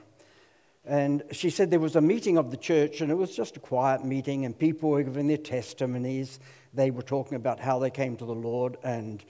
And 0.85 1.23
she 1.31 1.49
said 1.49 1.69
there 1.69 1.79
was 1.79 1.95
a 1.95 2.01
meeting 2.01 2.37
of 2.37 2.51
the 2.51 2.57
church, 2.57 3.01
and 3.01 3.11
it 3.11 3.15
was 3.15 3.35
just 3.35 3.57
a 3.57 3.59
quiet 3.59 4.03
meeting, 4.03 4.45
and 4.45 4.57
people 4.57 4.89
were 4.89 5.03
giving 5.03 5.27
their 5.27 5.37
testimonies. 5.37 6.39
They 6.73 6.91
were 6.91 7.01
talking 7.01 7.35
about 7.35 7.59
how 7.59 7.79
they 7.79 7.89
came 7.89 8.15
to 8.17 8.25
the 8.25 8.35
Lord, 8.35 8.77
and 8.83 9.23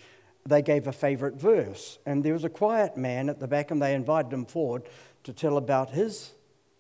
they 0.46 0.62
gave 0.62 0.88
a 0.88 0.92
favorite 0.92 1.36
verse. 1.36 2.00
And 2.06 2.24
there 2.24 2.34
was 2.34 2.44
a 2.44 2.50
quiet 2.50 2.98
man 2.98 3.30
at 3.30 3.40
the 3.40 3.48
back, 3.48 3.72
and 3.72 3.82
they 3.82 3.94
invited 3.94 4.32
him 4.32 4.46
forward 4.46 4.84
to 5.24 5.34
tell 5.34 5.58
about 5.58 5.90
his 5.90 6.32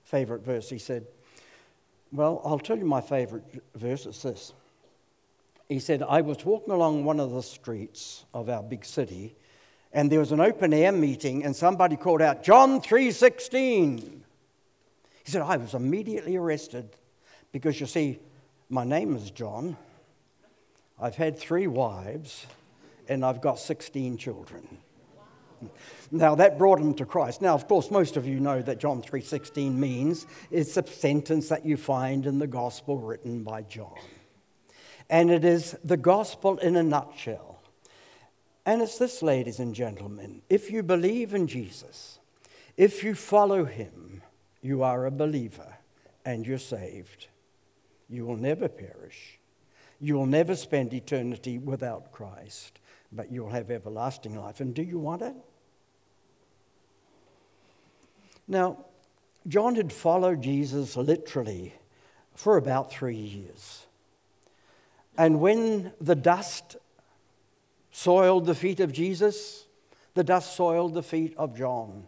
favorite 0.03 0.43
verse. 0.43 0.69
He 0.69 0.79
said, 0.79 1.05
Well, 2.11 2.41
I'll 2.45 2.59
tell 2.59 2.77
you 2.77 2.85
my 2.85 3.01
favorite 3.01 3.43
verse. 3.75 4.05
It's 4.05 4.21
this. 4.21 4.53
He 5.67 5.79
said, 5.79 6.03
I 6.03 6.21
was 6.21 6.43
walking 6.45 6.73
along 6.73 7.05
one 7.05 7.19
of 7.19 7.31
the 7.31 7.43
streets 7.43 8.25
of 8.33 8.49
our 8.49 8.63
big 8.63 8.85
city 8.85 9.35
and 9.91 10.11
there 10.11 10.19
was 10.19 10.31
an 10.31 10.39
open 10.39 10.73
air 10.73 10.91
meeting 10.91 11.43
and 11.43 11.55
somebody 11.55 11.95
called 11.95 12.21
out 12.21 12.43
john 12.43 12.81
3.16 12.81 13.99
he 13.99 15.31
said 15.31 15.41
i 15.41 15.57
was 15.57 15.73
immediately 15.73 16.35
arrested 16.35 16.89
because 17.51 17.79
you 17.79 17.85
see 17.85 18.19
my 18.69 18.83
name 18.83 19.15
is 19.15 19.31
john. 19.31 19.75
I've 21.01 21.15
had 21.15 21.37
three 21.39 21.67
wives 21.67 22.45
and 23.07 23.25
i've 23.25 23.41
got 23.41 23.59
16 23.59 24.17
children. 24.17 24.67
Now 26.11 26.35
that 26.35 26.57
brought 26.57 26.79
him 26.79 26.93
to 26.95 27.05
christ. 27.05 27.41
Now 27.41 27.55
of 27.55 27.67
course 27.67 27.89
most 27.89 28.15
of 28.15 28.27
you 28.27 28.39
know 28.39 28.61
that 28.61 28.79
john 28.79 29.01
3.16 29.01 29.73
means 29.73 30.27
it's 30.51 30.77
a 30.77 30.85
sentence 30.85 31.49
that 31.49 31.65
you 31.65 31.77
find 31.77 32.25
in 32.25 32.37
the 32.39 32.47
gospel 32.47 32.99
written 32.99 33.43
by 33.43 33.63
john. 33.63 33.97
And 35.09 35.31
it 35.31 35.43
is 35.43 35.75
the 35.83 35.97
gospel 35.97 36.59
in 36.59 36.75
a 36.75 36.83
nutshell 36.83 37.58
and 38.65 38.81
it's 38.81 38.97
this, 38.97 39.21
ladies 39.21 39.59
and 39.59 39.73
gentlemen 39.73 40.41
if 40.49 40.71
you 40.71 40.83
believe 40.83 41.33
in 41.33 41.47
Jesus, 41.47 42.19
if 42.77 43.03
you 43.03 43.15
follow 43.15 43.65
him, 43.65 44.21
you 44.61 44.83
are 44.83 45.05
a 45.05 45.11
believer 45.11 45.77
and 46.25 46.45
you're 46.45 46.57
saved. 46.57 47.27
You 48.09 48.25
will 48.25 48.37
never 48.37 48.67
perish. 48.67 49.39
You 49.99 50.15
will 50.15 50.25
never 50.25 50.55
spend 50.55 50.93
eternity 50.93 51.57
without 51.57 52.11
Christ, 52.11 52.79
but 53.11 53.31
you'll 53.31 53.49
have 53.49 53.69
everlasting 53.69 54.35
life. 54.35 54.59
And 54.59 54.73
do 54.73 54.81
you 54.81 54.97
want 54.97 55.21
it? 55.21 55.35
Now, 58.47 58.85
John 59.47 59.75
had 59.75 59.93
followed 59.93 60.41
Jesus 60.41 60.97
literally 60.97 61.73
for 62.33 62.57
about 62.57 62.91
three 62.91 63.15
years. 63.15 63.85
And 65.17 65.39
when 65.39 65.91
the 65.99 66.15
dust 66.15 66.77
soiled 67.99 68.45
the 68.45 68.55
feet 68.55 68.79
of 68.79 68.93
Jesus, 68.93 69.65
the 70.13 70.23
dust 70.23 70.55
soiled 70.55 70.93
the 70.93 71.03
feet 71.03 71.33
of 71.35 71.57
John. 71.57 72.07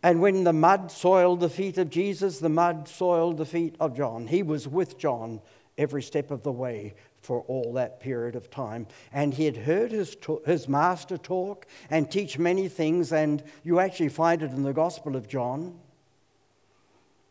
And 0.00 0.20
when 0.20 0.44
the 0.44 0.52
mud 0.52 0.92
soiled 0.92 1.40
the 1.40 1.48
feet 1.48 1.76
of 1.76 1.90
Jesus, 1.90 2.38
the 2.38 2.48
mud 2.48 2.86
soiled 2.86 3.36
the 3.36 3.44
feet 3.44 3.74
of 3.80 3.96
John. 3.96 4.28
He 4.28 4.44
was 4.44 4.68
with 4.68 4.96
John 4.96 5.40
every 5.76 6.02
step 6.02 6.30
of 6.30 6.44
the 6.44 6.52
way 6.52 6.94
for 7.20 7.40
all 7.48 7.72
that 7.72 7.98
period 7.98 8.36
of 8.36 8.48
time. 8.48 8.86
And 9.12 9.34
he 9.34 9.44
had 9.44 9.56
heard 9.56 9.90
his, 9.90 10.16
his 10.46 10.68
master 10.68 11.18
talk 11.18 11.66
and 11.90 12.08
teach 12.08 12.38
many 12.38 12.68
things, 12.68 13.12
and 13.12 13.42
you 13.64 13.80
actually 13.80 14.10
find 14.10 14.40
it 14.42 14.52
in 14.52 14.62
the 14.62 14.72
Gospel 14.72 15.16
of 15.16 15.26
John. 15.26 15.76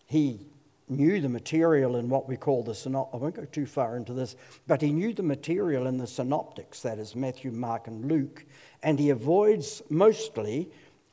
He 0.08 0.51
knew 0.92 1.22
the 1.22 1.30
material 1.30 1.96
in 1.96 2.10
what 2.10 2.28
we 2.28 2.38
call 2.38 2.64
the 2.64 2.74
synop. 2.74 3.10
I 3.14 3.18
won't 3.18 3.36
go 3.36 3.46
too 3.46 3.66
far 3.66 3.98
into 3.98 4.14
this, 4.14 4.36
but 4.68 4.82
he 4.82 4.92
knew 4.92 5.14
the 5.14 5.24
material 5.24 5.88
in 5.88 5.98
the 5.98 6.06
synoptics, 6.06 6.82
that 6.82 7.00
is 7.00 7.16
Matthew, 7.16 7.52
Mark, 7.52 7.88
and 7.88 8.06
Luke, 8.06 8.46
and 8.84 9.00
he 9.00 9.10
avoids 9.10 9.82
mostly 9.90 10.70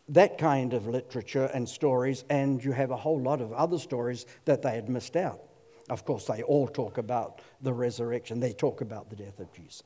that 0.08 0.38
kind 0.38 0.74
of 0.74 0.86
literature 0.86 1.50
and 1.54 1.68
stories, 1.68 2.24
and 2.28 2.62
you 2.64 2.72
have 2.72 2.90
a 2.90 2.96
whole 2.96 3.20
lot 3.20 3.40
of 3.40 3.52
other 3.52 3.78
stories 3.78 4.26
that 4.44 4.62
they 4.62 4.74
had 4.74 4.88
missed 4.88 5.16
out. 5.16 5.40
Of 5.88 6.04
course, 6.04 6.26
they 6.26 6.42
all 6.42 6.68
talk 6.68 6.98
about 6.98 7.40
the 7.62 7.72
resurrection, 7.72 8.40
they 8.40 8.52
talk 8.52 8.80
about 8.80 9.08
the 9.10 9.16
death 9.16 9.38
of 9.38 9.52
Jesus. 9.52 9.82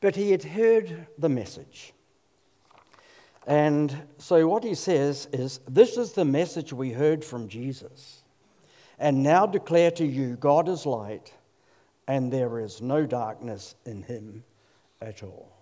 But 0.00 0.16
he 0.16 0.30
had 0.30 0.44
heard 0.44 1.06
the 1.18 1.28
message. 1.28 1.92
And 3.46 3.96
so 4.18 4.46
what 4.46 4.62
he 4.62 4.74
says 4.74 5.26
is 5.32 5.60
this 5.66 5.96
is 5.96 6.12
the 6.12 6.24
message 6.24 6.72
we 6.72 6.92
heard 6.92 7.24
from 7.24 7.48
Jesus. 7.48 8.22
And 8.98 9.22
now 9.22 9.46
declare 9.46 9.90
to 9.92 10.06
you 10.06 10.36
God 10.36 10.68
is 10.68 10.86
light, 10.86 11.32
and 12.06 12.32
there 12.32 12.58
is 12.58 12.82
no 12.82 13.06
darkness 13.06 13.74
in 13.84 14.02
him 14.02 14.44
at 15.00 15.22
all. 15.22 15.52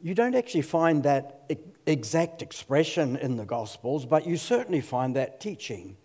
You 0.00 0.14
don't 0.14 0.36
actually 0.36 0.62
find 0.62 1.02
that 1.02 1.50
exact 1.86 2.42
expression 2.42 3.16
in 3.16 3.36
the 3.36 3.44
Gospels, 3.44 4.06
but 4.06 4.26
you 4.26 4.36
certainly 4.36 4.80
find 4.80 5.16
that 5.16 5.40
teaching. 5.40 5.96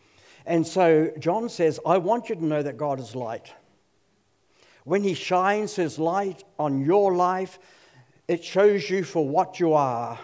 And 0.46 0.66
so 0.66 1.12
John 1.20 1.48
says, 1.48 1.80
I 1.86 2.00
want 2.00 2.30
you 2.30 2.36
to 2.36 2.46
know 2.46 2.64
that 2.64 2.78
God 2.78 3.00
is 3.00 3.16
light. 3.16 3.54
When 4.84 5.04
he 5.04 5.14
shines 5.14 5.76
his 5.76 6.00
light 6.00 6.44
on 6.58 6.84
your 6.84 7.16
life, 7.16 7.60
it 8.28 8.44
shows 8.44 8.90
you 8.90 9.04
for 9.04 9.28
what 9.28 9.60
you 9.60 9.74
are 9.74 10.20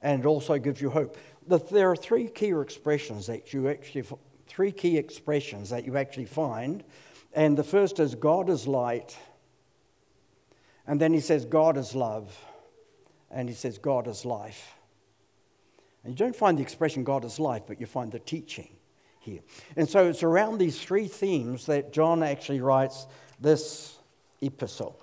and 0.00 0.24
also 0.24 0.58
gives 0.58 0.80
you 0.80 0.90
hope. 0.90 1.16
There 1.48 1.90
are 1.90 1.96
three 1.96 2.28
key 2.28 2.52
expressions 2.52 3.26
that 3.26 3.52
you 3.52 3.68
actually, 3.68 4.04
three 4.46 4.72
key 4.72 4.96
expressions 4.96 5.70
that 5.70 5.84
you 5.84 5.96
actually 5.96 6.26
find. 6.26 6.84
And 7.32 7.56
the 7.56 7.64
first 7.64 8.00
is 8.00 8.14
God 8.14 8.48
is 8.48 8.66
light. 8.66 9.16
And 10.86 11.00
then 11.00 11.12
he 11.12 11.20
says 11.20 11.44
God 11.44 11.76
is 11.76 11.94
love. 11.94 12.36
And 13.30 13.48
he 13.48 13.54
says 13.54 13.78
God 13.78 14.06
is 14.06 14.24
life. 14.24 14.74
And 16.04 16.12
you 16.12 16.16
don't 16.16 16.36
find 16.36 16.56
the 16.56 16.62
expression 16.62 17.02
God 17.02 17.24
is 17.24 17.40
life, 17.40 17.62
but 17.66 17.80
you 17.80 17.86
find 17.86 18.12
the 18.12 18.20
teaching 18.20 18.68
here. 19.18 19.40
And 19.76 19.88
so 19.88 20.08
it's 20.08 20.22
around 20.22 20.58
these 20.58 20.80
three 20.80 21.08
themes 21.08 21.66
that 21.66 21.92
John 21.92 22.22
actually 22.22 22.60
writes 22.60 23.06
this 23.40 23.98
epistle. 24.40 25.00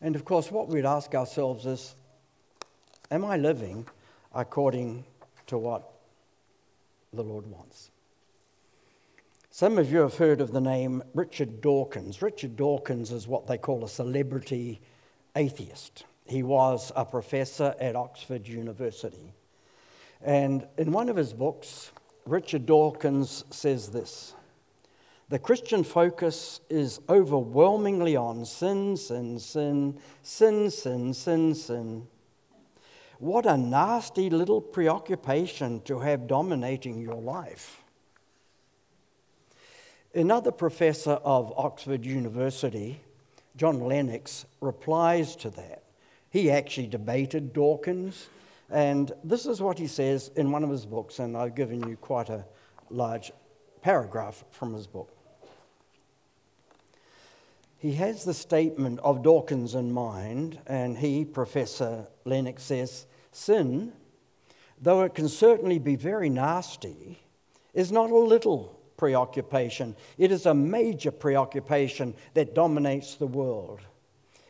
And 0.00 0.16
of 0.16 0.24
course, 0.24 0.50
what 0.50 0.68
we'd 0.68 0.86
ask 0.86 1.14
ourselves 1.14 1.66
is 1.66 1.94
Am 3.10 3.24
I 3.24 3.36
living 3.36 3.86
according 4.34 5.04
to 5.46 5.58
what 5.58 5.90
the 7.12 7.22
Lord 7.22 7.46
wants? 7.46 7.90
Some 9.50 9.76
of 9.78 9.90
you 9.90 9.98
have 9.98 10.16
heard 10.16 10.40
of 10.40 10.52
the 10.52 10.60
name 10.60 11.02
Richard 11.14 11.60
Dawkins. 11.60 12.22
Richard 12.22 12.54
Dawkins 12.54 13.10
is 13.10 13.26
what 13.26 13.46
they 13.46 13.58
call 13.58 13.84
a 13.84 13.88
celebrity 13.88 14.80
atheist. 15.34 16.04
He 16.26 16.42
was 16.42 16.92
a 16.94 17.04
professor 17.04 17.74
at 17.80 17.96
Oxford 17.96 18.46
University. 18.46 19.32
And 20.22 20.66
in 20.76 20.92
one 20.92 21.08
of 21.08 21.16
his 21.16 21.32
books, 21.32 21.90
Richard 22.26 22.66
Dawkins 22.66 23.44
says 23.50 23.88
this 23.88 24.34
The 25.28 25.38
Christian 25.38 25.82
focus 25.82 26.60
is 26.68 27.00
overwhelmingly 27.08 28.14
on 28.16 28.44
sin, 28.44 28.96
sin, 28.96 29.38
sin, 29.38 29.98
sin, 30.22 30.70
sin, 30.70 31.14
sin, 31.14 31.54
sin. 31.54 32.06
What 33.18 33.46
a 33.46 33.56
nasty 33.56 34.30
little 34.30 34.60
preoccupation 34.60 35.80
to 35.82 35.98
have 36.00 36.26
dominating 36.26 37.00
your 37.00 37.20
life. 37.20 37.82
Another 40.14 40.52
professor 40.52 41.12
of 41.12 41.52
Oxford 41.56 42.04
University, 42.04 43.00
John 43.56 43.80
Lennox, 43.80 44.46
replies 44.60 45.36
to 45.36 45.50
that. 45.50 45.82
He 46.30 46.50
actually 46.50 46.86
debated 46.86 47.52
Dawkins 47.52 48.28
and 48.70 49.12
this 49.24 49.46
is 49.46 49.62
what 49.62 49.78
he 49.78 49.86
says 49.86 50.30
in 50.36 50.50
one 50.50 50.62
of 50.62 50.70
his 50.70 50.84
books, 50.84 51.18
and 51.18 51.36
I've 51.36 51.54
given 51.54 51.86
you 51.88 51.96
quite 51.96 52.28
a 52.28 52.44
large 52.90 53.32
paragraph 53.80 54.44
from 54.50 54.74
his 54.74 54.86
book. 54.86 55.10
He 57.78 57.94
has 57.94 58.24
the 58.24 58.34
statement 58.34 58.98
of 59.00 59.22
Dawkins 59.22 59.74
in 59.74 59.92
mind, 59.92 60.58
and 60.66 60.98
he, 60.98 61.24
Professor 61.24 62.06
Lennox, 62.24 62.64
says 62.64 63.06
sin, 63.32 63.92
though 64.80 65.02
it 65.02 65.14
can 65.14 65.28
certainly 65.28 65.78
be 65.78 65.96
very 65.96 66.28
nasty, 66.28 67.20
is 67.74 67.92
not 67.92 68.10
a 68.10 68.18
little 68.18 68.78
preoccupation. 68.96 69.96
It 70.18 70.32
is 70.32 70.46
a 70.46 70.54
major 70.54 71.10
preoccupation 71.10 72.14
that 72.34 72.54
dominates 72.54 73.14
the 73.14 73.26
world. 73.26 73.80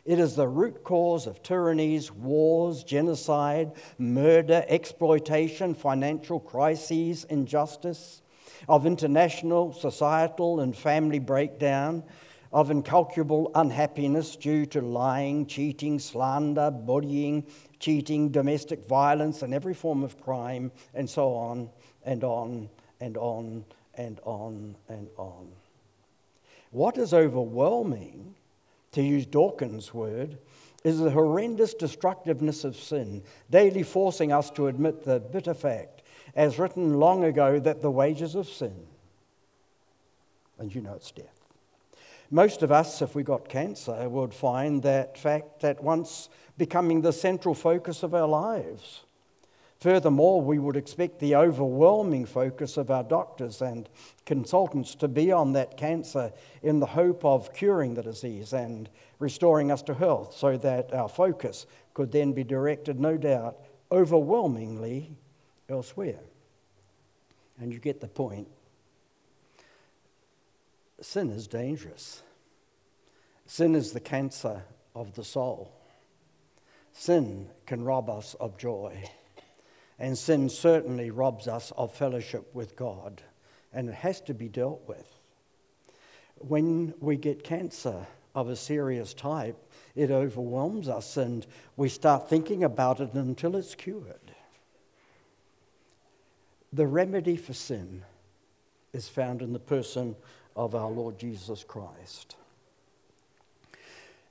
It 0.05 0.19
is 0.19 0.35
the 0.35 0.47
root 0.47 0.83
cause 0.83 1.27
of 1.27 1.43
tyrannies, 1.43 2.11
wars, 2.11 2.83
genocide, 2.83 3.73
murder, 3.99 4.65
exploitation, 4.67 5.75
financial 5.75 6.39
crises, 6.39 7.25
injustice, 7.25 8.21
of 8.67 8.85
international, 8.85 9.73
societal, 9.73 10.61
and 10.61 10.75
family 10.75 11.19
breakdown, 11.19 12.03
of 12.51 12.71
incalculable 12.71 13.51
unhappiness 13.53 14.35
due 14.35 14.65
to 14.65 14.81
lying, 14.81 15.45
cheating, 15.45 15.99
slander, 15.99 16.71
bullying, 16.71 17.45
cheating, 17.79 18.29
domestic 18.29 18.85
violence, 18.85 19.41
and 19.41 19.53
every 19.53 19.73
form 19.73 20.03
of 20.03 20.21
crime, 20.21 20.71
and 20.93 21.09
so 21.09 21.33
on 21.33 21.69
and 22.03 22.23
on 22.23 22.69
and 22.99 23.17
on 23.17 23.65
and 23.95 24.19
on 24.23 24.75
and 24.87 25.07
on. 25.17 25.47
What 26.71 26.97
is 26.97 27.13
overwhelming 27.13 28.35
to 28.91 29.01
use 29.01 29.25
Dawkins' 29.25 29.93
word, 29.93 30.37
is 30.83 30.99
the 30.99 31.11
horrendous 31.11 31.73
destructiveness 31.73 32.63
of 32.63 32.75
sin, 32.75 33.21
daily 33.49 33.83
forcing 33.83 34.31
us 34.31 34.49
to 34.51 34.67
admit 34.67 35.03
the 35.03 35.19
bitter 35.19 35.53
fact, 35.53 36.01
as 36.35 36.57
written 36.57 36.99
long 36.99 37.23
ago, 37.23 37.59
that 37.59 37.81
the 37.81 37.91
wages 37.91 38.35
of 38.35 38.47
sin, 38.47 38.87
and 40.57 40.73
you 40.73 40.81
know 40.81 40.93
it's 40.93 41.11
death. 41.11 41.38
Most 42.31 42.61
of 42.61 42.71
us, 42.71 43.01
if 43.01 43.15
we 43.15 43.23
got 43.23 43.49
cancer, 43.49 44.07
would 44.07 44.33
find 44.33 44.83
that 44.83 45.17
fact 45.17 45.63
at 45.63 45.83
once 45.83 46.29
becoming 46.57 47.01
the 47.01 47.13
central 47.13 47.55
focus 47.55 48.03
of 48.03 48.13
our 48.13 48.27
lives. 48.27 49.05
Furthermore, 49.79 50.41
we 50.41 50.59
would 50.59 50.75
expect 50.75 51.19
the 51.19 51.35
overwhelming 51.35 52.25
focus 52.25 52.75
of 52.75 52.91
our 52.91 53.03
doctors 53.03 53.61
and 53.61 53.87
consultants 54.25 54.93
to 54.95 55.07
be 55.07 55.31
on 55.31 55.53
that 55.53 55.77
cancer 55.77 56.33
in 56.61 56.79
the 56.79 56.85
hope 56.85 57.23
of 57.23 57.53
curing 57.53 57.93
the 57.93 58.03
disease 58.03 58.51
and 58.51 58.89
restoring 59.19 59.71
us 59.71 59.81
to 59.83 59.93
health 59.93 60.35
so 60.35 60.57
that 60.57 60.93
our 60.93 61.07
focus 61.07 61.65
could 61.93 62.11
then 62.11 62.33
be 62.33 62.43
directed, 62.43 62.99
no 62.99 63.15
doubt, 63.15 63.57
overwhelmingly 63.89 65.15
elsewhere. 65.69 66.19
And 67.59 67.71
you 67.71 67.79
get 67.79 68.01
the 68.01 68.07
point. 68.07 68.49
Sin 71.01 71.29
is 71.29 71.47
dangerous. 71.47 72.21
Sin 73.45 73.75
is 73.75 73.91
the 73.91 73.99
cancer 73.99 74.63
of 74.93 75.15
the 75.15 75.23
soul. 75.23 75.71
Sin 76.91 77.49
can 77.65 77.83
rob 77.83 78.09
us 78.09 78.35
of 78.39 78.57
joy. 78.57 79.03
And 79.97 80.17
sin 80.17 80.49
certainly 80.49 81.11
robs 81.11 81.47
us 81.47 81.71
of 81.77 81.93
fellowship 81.93 82.53
with 82.53 82.75
God, 82.75 83.21
and 83.73 83.89
it 83.89 83.95
has 83.95 84.21
to 84.21 84.33
be 84.33 84.47
dealt 84.47 84.81
with. 84.87 85.19
When 86.37 86.93
we 86.99 87.17
get 87.17 87.43
cancer 87.43 88.07
of 88.33 88.47
a 88.47 88.55
serious 88.55 89.13
type, 89.13 89.57
it 89.95 90.11
overwhelms 90.11 90.87
us, 90.87 91.17
and 91.17 91.45
we 91.75 91.89
start 91.89 92.29
thinking 92.29 92.63
about 92.63 93.01
it 93.01 93.13
until 93.13 93.55
it's 93.55 93.75
cured. 93.75 94.31
The 96.71 96.87
remedy 96.87 97.35
for 97.35 97.53
sin 97.53 98.03
is 98.93 99.09
found 99.09 99.41
in 99.41 99.53
the 99.53 99.59
person 99.59 100.15
of 100.59 100.75
our 100.75 100.89
Lord 100.89 101.17
Jesus 101.17 101.63
Christ. 101.63 102.35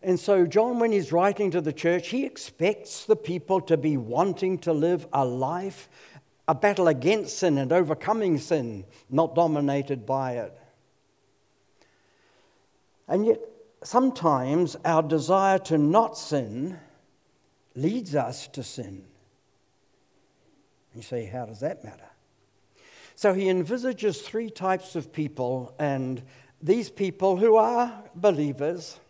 And 0.03 0.21
so, 0.21 0.47
John, 0.47 0.79
when 0.79 0.93
he's 0.93 1.11
writing 1.11 1.51
to 1.53 1.63
the 1.63 1.73
church, 1.73 2.09
he 2.09 2.27
expects 2.27 3.07
the 3.07 3.17
people 3.17 3.63
to 3.63 3.79
be 3.79 3.97
wanting 3.97 4.59
to 4.59 4.75
live 4.75 5.07
a 5.11 5.25
life, 5.25 5.89
a 6.47 6.55
battle 6.55 6.87
against 6.87 7.39
sin 7.39 7.57
and 7.57 7.73
overcoming 7.73 8.37
sin, 8.37 8.85
not 9.09 9.35
dominated 9.35 10.05
by 10.05 10.33
it. 10.33 10.57
And 13.09 13.25
yet, 13.25 13.41
sometimes 13.83 14.77
our 14.85 15.03
desire 15.03 15.59
to 15.61 15.79
not 15.79 16.19
sin 16.19 16.79
leads 17.75 18.15
us 18.15 18.49
to 18.49 18.63
sin. 18.63 19.03
You 20.95 21.01
say, 21.01 21.25
how 21.25 21.47
does 21.47 21.61
that 21.61 21.83
matter? 21.83 22.11
So 23.19 23.35
he 23.35 23.49
envisages 23.49 24.23
three 24.23 24.49
types 24.49 24.95
of 24.95 25.13
people, 25.13 25.75
and 25.77 26.23
these 26.63 26.89
people 26.89 27.37
who 27.37 27.57
are 27.57 28.05
believers 28.15 29.01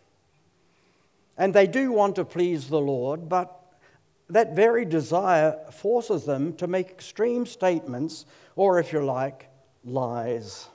and 1.37 1.53
they 1.53 1.67
do 1.67 1.93
want 1.93 2.17
to 2.17 2.25
please 2.25 2.69
the 2.69 2.81
Lord, 2.81 3.29
but 3.29 3.55
that 4.31 4.57
very 4.57 4.87
desire 4.87 5.59
forces 5.71 6.25
them 6.25 6.55
to 6.55 6.67
make 6.67 6.89
extreme 6.89 7.45
statements, 7.45 8.25
or 8.57 8.79
if 8.79 8.95
you 8.95 9.05
like, 9.05 9.51
lies. 9.85 10.69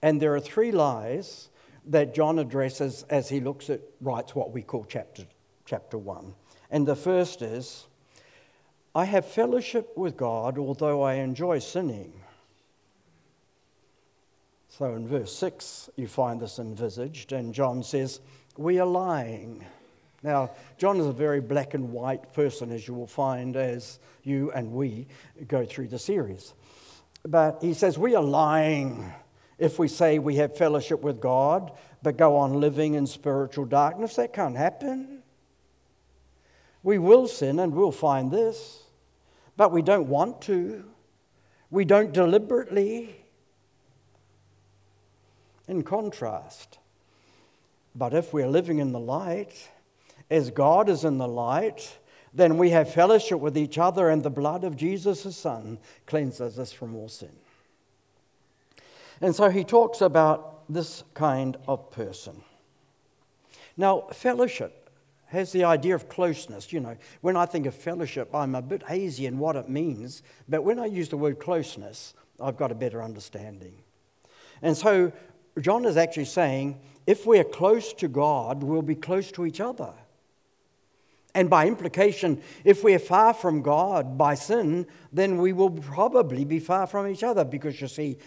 And 0.00 0.18
there 0.18 0.34
are 0.34 0.40
three 0.40 0.72
lies 0.72 1.50
that 1.84 2.14
John 2.14 2.38
addresses 2.38 3.04
as 3.10 3.28
he 3.28 3.40
looks 3.40 3.68
at, 3.68 3.82
writes 4.00 4.34
what 4.34 4.52
we 4.52 4.62
call 4.62 4.86
chapter, 4.88 5.24
chapter 5.66 5.98
1. 5.98 6.32
And 6.70 6.86
the 6.88 6.96
first 6.96 7.42
is 7.42 7.84
I 8.94 9.04
have 9.04 9.26
fellowship 9.26 9.98
with 9.98 10.16
God, 10.16 10.56
although 10.56 11.02
I 11.02 11.16
enjoy 11.16 11.58
sinning. 11.58 12.17
So 14.78 14.94
in 14.94 15.08
verse 15.08 15.34
6, 15.34 15.90
you 15.96 16.06
find 16.06 16.40
this 16.40 16.60
envisaged, 16.60 17.32
and 17.32 17.52
John 17.52 17.82
says, 17.82 18.20
We 18.56 18.78
are 18.78 18.86
lying. 18.86 19.64
Now, 20.22 20.52
John 20.76 21.00
is 21.00 21.06
a 21.06 21.12
very 21.12 21.40
black 21.40 21.74
and 21.74 21.92
white 21.92 22.32
person, 22.32 22.70
as 22.70 22.86
you 22.86 22.94
will 22.94 23.08
find 23.08 23.56
as 23.56 23.98
you 24.22 24.52
and 24.52 24.70
we 24.70 25.08
go 25.48 25.66
through 25.66 25.88
the 25.88 25.98
series. 25.98 26.54
But 27.24 27.58
he 27.60 27.74
says, 27.74 27.98
We 27.98 28.14
are 28.14 28.22
lying 28.22 29.12
if 29.58 29.80
we 29.80 29.88
say 29.88 30.20
we 30.20 30.36
have 30.36 30.56
fellowship 30.56 31.00
with 31.00 31.20
God, 31.20 31.72
but 32.04 32.16
go 32.16 32.36
on 32.36 32.60
living 32.60 32.94
in 32.94 33.08
spiritual 33.08 33.64
darkness. 33.64 34.14
That 34.14 34.32
can't 34.32 34.56
happen. 34.56 35.24
We 36.84 36.98
will 37.00 37.26
sin 37.26 37.58
and 37.58 37.74
we'll 37.74 37.90
find 37.90 38.30
this, 38.30 38.84
but 39.56 39.72
we 39.72 39.82
don't 39.82 40.06
want 40.06 40.40
to. 40.42 40.84
We 41.68 41.84
don't 41.84 42.12
deliberately. 42.12 43.24
In 45.68 45.82
contrast, 45.82 46.78
but 47.94 48.14
if 48.14 48.32
we're 48.32 48.48
living 48.48 48.78
in 48.78 48.92
the 48.92 48.98
light, 48.98 49.68
as 50.30 50.50
God 50.50 50.88
is 50.88 51.04
in 51.04 51.18
the 51.18 51.28
light, 51.28 51.98
then 52.32 52.56
we 52.56 52.70
have 52.70 52.92
fellowship 52.92 53.38
with 53.38 53.56
each 53.56 53.76
other, 53.76 54.08
and 54.08 54.22
the 54.22 54.30
blood 54.30 54.64
of 54.64 54.76
Jesus, 54.76 55.24
his 55.24 55.36
Son, 55.36 55.78
cleanses 56.06 56.58
us 56.58 56.72
from 56.72 56.96
all 56.96 57.08
sin. 57.08 57.36
And 59.20 59.34
so 59.34 59.50
he 59.50 59.64
talks 59.64 60.00
about 60.00 60.62
this 60.72 61.04
kind 61.14 61.56
of 61.66 61.90
person. 61.90 62.42
Now, 63.76 64.06
fellowship 64.12 64.90
has 65.26 65.52
the 65.52 65.64
idea 65.64 65.94
of 65.94 66.08
closeness. 66.08 66.72
You 66.72 66.80
know, 66.80 66.96
when 67.20 67.36
I 67.36 67.46
think 67.46 67.66
of 67.66 67.74
fellowship, 67.74 68.34
I'm 68.34 68.54
a 68.54 68.62
bit 68.62 68.82
hazy 68.84 69.26
in 69.26 69.38
what 69.38 69.56
it 69.56 69.68
means, 69.68 70.22
but 70.48 70.64
when 70.64 70.78
I 70.78 70.86
use 70.86 71.08
the 71.08 71.16
word 71.16 71.38
closeness, 71.38 72.14
I've 72.40 72.56
got 72.56 72.72
a 72.72 72.74
better 72.74 73.02
understanding. 73.02 73.74
And 74.62 74.76
so 74.76 75.12
John 75.60 75.84
is 75.84 75.96
actually 75.96 76.26
saying 76.26 76.80
if 77.06 77.24
we're 77.24 77.44
close 77.44 77.92
to 77.94 78.08
God, 78.08 78.62
we'll 78.62 78.82
be 78.82 78.94
close 78.94 79.32
to 79.32 79.46
each 79.46 79.60
other. 79.60 79.92
And 81.34 81.48
by 81.48 81.66
implication, 81.66 82.42
if 82.64 82.82
we're 82.82 82.98
far 82.98 83.32
from 83.32 83.62
God 83.62 84.18
by 84.18 84.34
sin, 84.34 84.86
then 85.12 85.38
we 85.38 85.52
will 85.52 85.70
probably 85.70 86.44
be 86.44 86.58
far 86.58 86.86
from 86.86 87.06
each 87.06 87.22
other 87.22 87.44
because 87.44 87.80
you 87.80 87.88
see, 87.88 88.18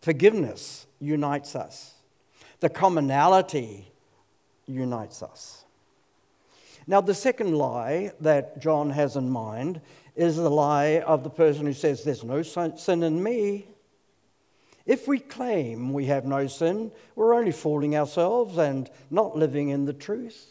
forgiveness 0.00 0.86
unites 1.00 1.54
us, 1.54 1.94
the 2.60 2.68
commonality 2.68 3.92
unites 4.66 5.22
us. 5.22 5.64
Now, 6.86 7.00
the 7.00 7.14
second 7.14 7.54
lie 7.54 8.12
that 8.20 8.60
John 8.60 8.90
has 8.90 9.16
in 9.16 9.30
mind 9.30 9.80
is 10.16 10.36
the 10.36 10.50
lie 10.50 11.00
of 11.00 11.22
the 11.22 11.30
person 11.30 11.66
who 11.66 11.72
says, 11.72 12.02
There's 12.02 12.24
no 12.24 12.42
sin 12.42 13.02
in 13.02 13.22
me. 13.22 13.66
If 14.86 15.06
we 15.06 15.18
claim 15.18 15.92
we 15.92 16.06
have 16.06 16.24
no 16.24 16.46
sin, 16.46 16.90
we're 17.14 17.34
only 17.34 17.52
fooling 17.52 17.96
ourselves 17.96 18.58
and 18.58 18.90
not 19.10 19.36
living 19.36 19.68
in 19.68 19.84
the 19.84 19.92
truth. 19.92 20.48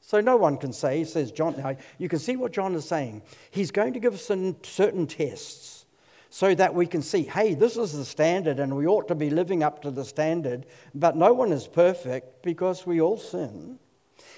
So 0.00 0.20
no 0.20 0.36
one 0.36 0.56
can 0.56 0.72
say, 0.72 1.04
says 1.04 1.30
John. 1.30 1.54
Now, 1.56 1.76
you 1.98 2.08
can 2.08 2.18
see 2.18 2.36
what 2.36 2.52
John 2.52 2.74
is 2.74 2.84
saying. 2.84 3.22
He's 3.50 3.70
going 3.70 3.92
to 3.92 4.00
give 4.00 4.14
us 4.14 4.24
certain 4.62 5.06
tests 5.06 5.86
so 6.30 6.54
that 6.54 6.74
we 6.74 6.86
can 6.86 7.02
see, 7.02 7.22
hey, 7.22 7.54
this 7.54 7.76
is 7.76 7.92
the 7.92 8.04
standard 8.04 8.60
and 8.60 8.76
we 8.76 8.86
ought 8.86 9.08
to 9.08 9.14
be 9.14 9.30
living 9.30 9.62
up 9.62 9.82
to 9.82 9.90
the 9.90 10.04
standard, 10.04 10.64
but 10.94 11.16
no 11.16 11.32
one 11.32 11.52
is 11.52 11.66
perfect 11.66 12.42
because 12.42 12.86
we 12.86 13.00
all 13.00 13.18
sin. 13.18 13.78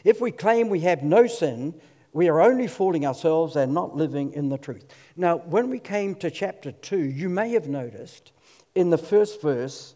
If 0.04 0.20
we 0.20 0.30
claim 0.30 0.68
we 0.68 0.80
have 0.80 1.02
no 1.02 1.26
sin, 1.26 1.74
we 2.12 2.28
are 2.28 2.40
only 2.40 2.66
fooling 2.66 3.06
ourselves 3.06 3.56
and 3.56 3.72
not 3.72 3.96
living 3.96 4.32
in 4.32 4.48
the 4.48 4.58
truth. 4.58 4.84
Now, 5.16 5.38
when 5.38 5.70
we 5.70 5.78
came 5.78 6.14
to 6.16 6.30
chapter 6.30 6.72
2, 6.72 6.98
you 6.98 7.28
may 7.28 7.52
have 7.52 7.68
noticed 7.68 8.32
in 8.74 8.90
the 8.90 8.98
first 8.98 9.40
verse, 9.40 9.94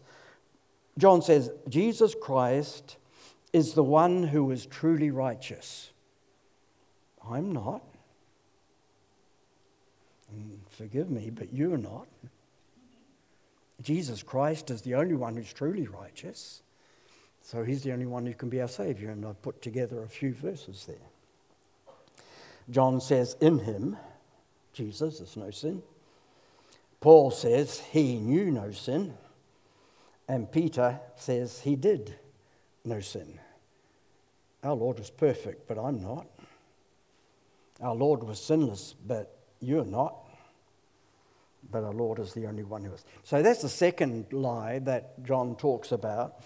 John 0.97 1.21
says, 1.21 1.51
Jesus 1.69 2.15
Christ 2.19 2.97
is 3.53 3.73
the 3.73 3.83
one 3.83 4.23
who 4.23 4.51
is 4.51 4.65
truly 4.65 5.11
righteous. 5.11 5.91
I'm 7.29 7.51
not. 7.51 7.83
And 10.31 10.59
forgive 10.69 11.09
me, 11.09 11.29
but 11.29 11.53
you're 11.53 11.77
not. 11.77 12.07
Jesus 13.81 14.23
Christ 14.23 14.71
is 14.71 14.81
the 14.81 14.95
only 14.95 15.15
one 15.15 15.35
who's 15.35 15.53
truly 15.53 15.87
righteous. 15.87 16.63
So 17.41 17.63
he's 17.63 17.83
the 17.83 17.93
only 17.93 18.07
one 18.07 18.25
who 18.25 18.33
can 18.33 18.49
be 18.49 18.59
our 18.61 18.67
Savior. 18.67 19.11
And 19.11 19.25
I've 19.25 19.41
put 19.41 19.61
together 19.61 20.03
a 20.03 20.07
few 20.07 20.33
verses 20.33 20.85
there. 20.87 20.97
John 22.69 22.99
says, 23.01 23.35
In 23.39 23.59
him, 23.59 23.97
Jesus, 24.73 25.19
there's 25.19 25.37
no 25.37 25.51
sin. 25.51 25.81
Paul 26.99 27.31
says 27.31 27.79
he 27.91 28.17
knew 28.17 28.51
no 28.51 28.71
sin. 28.71 29.13
And 30.27 30.51
Peter 30.51 30.99
says 31.15 31.61
he 31.61 31.75
did 31.75 32.15
no 32.83 32.99
sin. 32.99 33.39
Our 34.63 34.73
Lord 34.73 34.99
was 34.99 35.09
perfect, 35.09 35.67
but 35.67 35.77
I'm 35.77 36.01
not. 36.01 36.27
Our 37.81 37.95
Lord 37.95 38.23
was 38.23 38.41
sinless, 38.41 38.95
but 39.05 39.37
you're 39.61 39.85
not. 39.85 40.15
But 41.71 41.83
our 41.83 41.93
Lord 41.93 42.19
is 42.19 42.33
the 42.33 42.47
only 42.47 42.63
one 42.63 42.83
who 42.83 42.93
is. 42.93 43.05
So 43.23 43.41
that's 43.41 43.61
the 43.61 43.69
second 43.69 44.31
lie 44.31 44.79
that 44.79 45.23
John 45.23 45.55
talks 45.55 45.91
about 45.91 46.41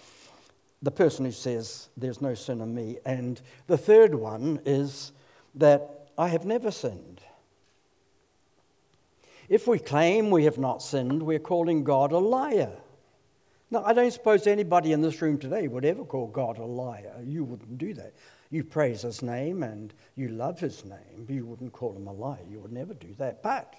the 0.82 0.90
person 0.90 1.24
who 1.24 1.32
says, 1.32 1.88
There's 1.96 2.20
no 2.20 2.34
sin 2.34 2.60
in 2.60 2.74
me. 2.74 2.98
And 3.06 3.40
the 3.66 3.78
third 3.78 4.14
one 4.14 4.60
is 4.64 5.12
that 5.54 6.01
I 6.16 6.28
have 6.28 6.44
never 6.44 6.70
sinned. 6.70 7.20
If 9.48 9.66
we 9.66 9.78
claim 9.78 10.30
we 10.30 10.44
have 10.44 10.58
not 10.58 10.82
sinned, 10.82 11.22
we're 11.22 11.38
calling 11.38 11.84
God 11.84 12.12
a 12.12 12.18
liar. 12.18 12.72
Now, 13.70 13.82
I 13.84 13.94
don't 13.94 14.12
suppose 14.12 14.46
anybody 14.46 14.92
in 14.92 15.00
this 15.00 15.22
room 15.22 15.38
today 15.38 15.66
would 15.66 15.84
ever 15.84 16.04
call 16.04 16.26
God 16.26 16.58
a 16.58 16.64
liar. 16.64 17.14
You 17.24 17.44
wouldn't 17.44 17.78
do 17.78 17.94
that. 17.94 18.14
You 18.50 18.64
praise 18.64 19.02
his 19.02 19.22
name 19.22 19.62
and 19.62 19.94
you 20.14 20.28
love 20.28 20.60
his 20.60 20.84
name. 20.84 21.26
You 21.28 21.46
wouldn't 21.46 21.72
call 21.72 21.96
him 21.96 22.06
a 22.06 22.12
liar. 22.12 22.44
You 22.50 22.60
would 22.60 22.72
never 22.72 22.92
do 22.92 23.14
that. 23.18 23.42
But 23.42 23.74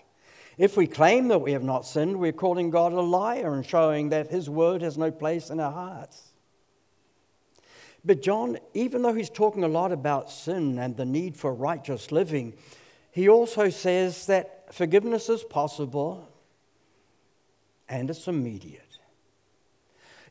if 0.58 0.76
we 0.76 0.88
claim 0.88 1.28
that 1.28 1.40
we 1.40 1.52
have 1.52 1.64
not 1.64 1.86
sinned, 1.86 2.20
we're 2.20 2.32
calling 2.32 2.72
God 2.72 2.92
a 2.92 3.02
liar 3.02 3.54
and 3.54 3.66
showing 3.66 4.10
that 4.10 4.32
his 4.32 4.50
word 4.50 4.82
has 4.82 4.98
no 4.98 5.12
place 5.12 5.52
in 5.52 5.60
our 5.60 5.72
hearts. 5.72 6.33
But 8.06 8.22
John, 8.22 8.58
even 8.74 9.02
though 9.02 9.14
he's 9.14 9.30
talking 9.30 9.64
a 9.64 9.70
lot 9.70 9.92
about 9.92 10.30
sin 10.30 10.78
and 10.78 10.98
the 10.98 11.06
need 11.06 11.38
for 11.38 11.54
righteous 11.54 12.12
living, 12.12 12.54
he 13.12 13.30
also 13.30 13.70
says 13.70 14.26
that 14.26 14.74
forgiveness 14.74 15.30
is 15.30 15.44
possible 15.44 16.28
and 17.88 18.10
it's 18.10 18.28
immediate. 18.28 18.82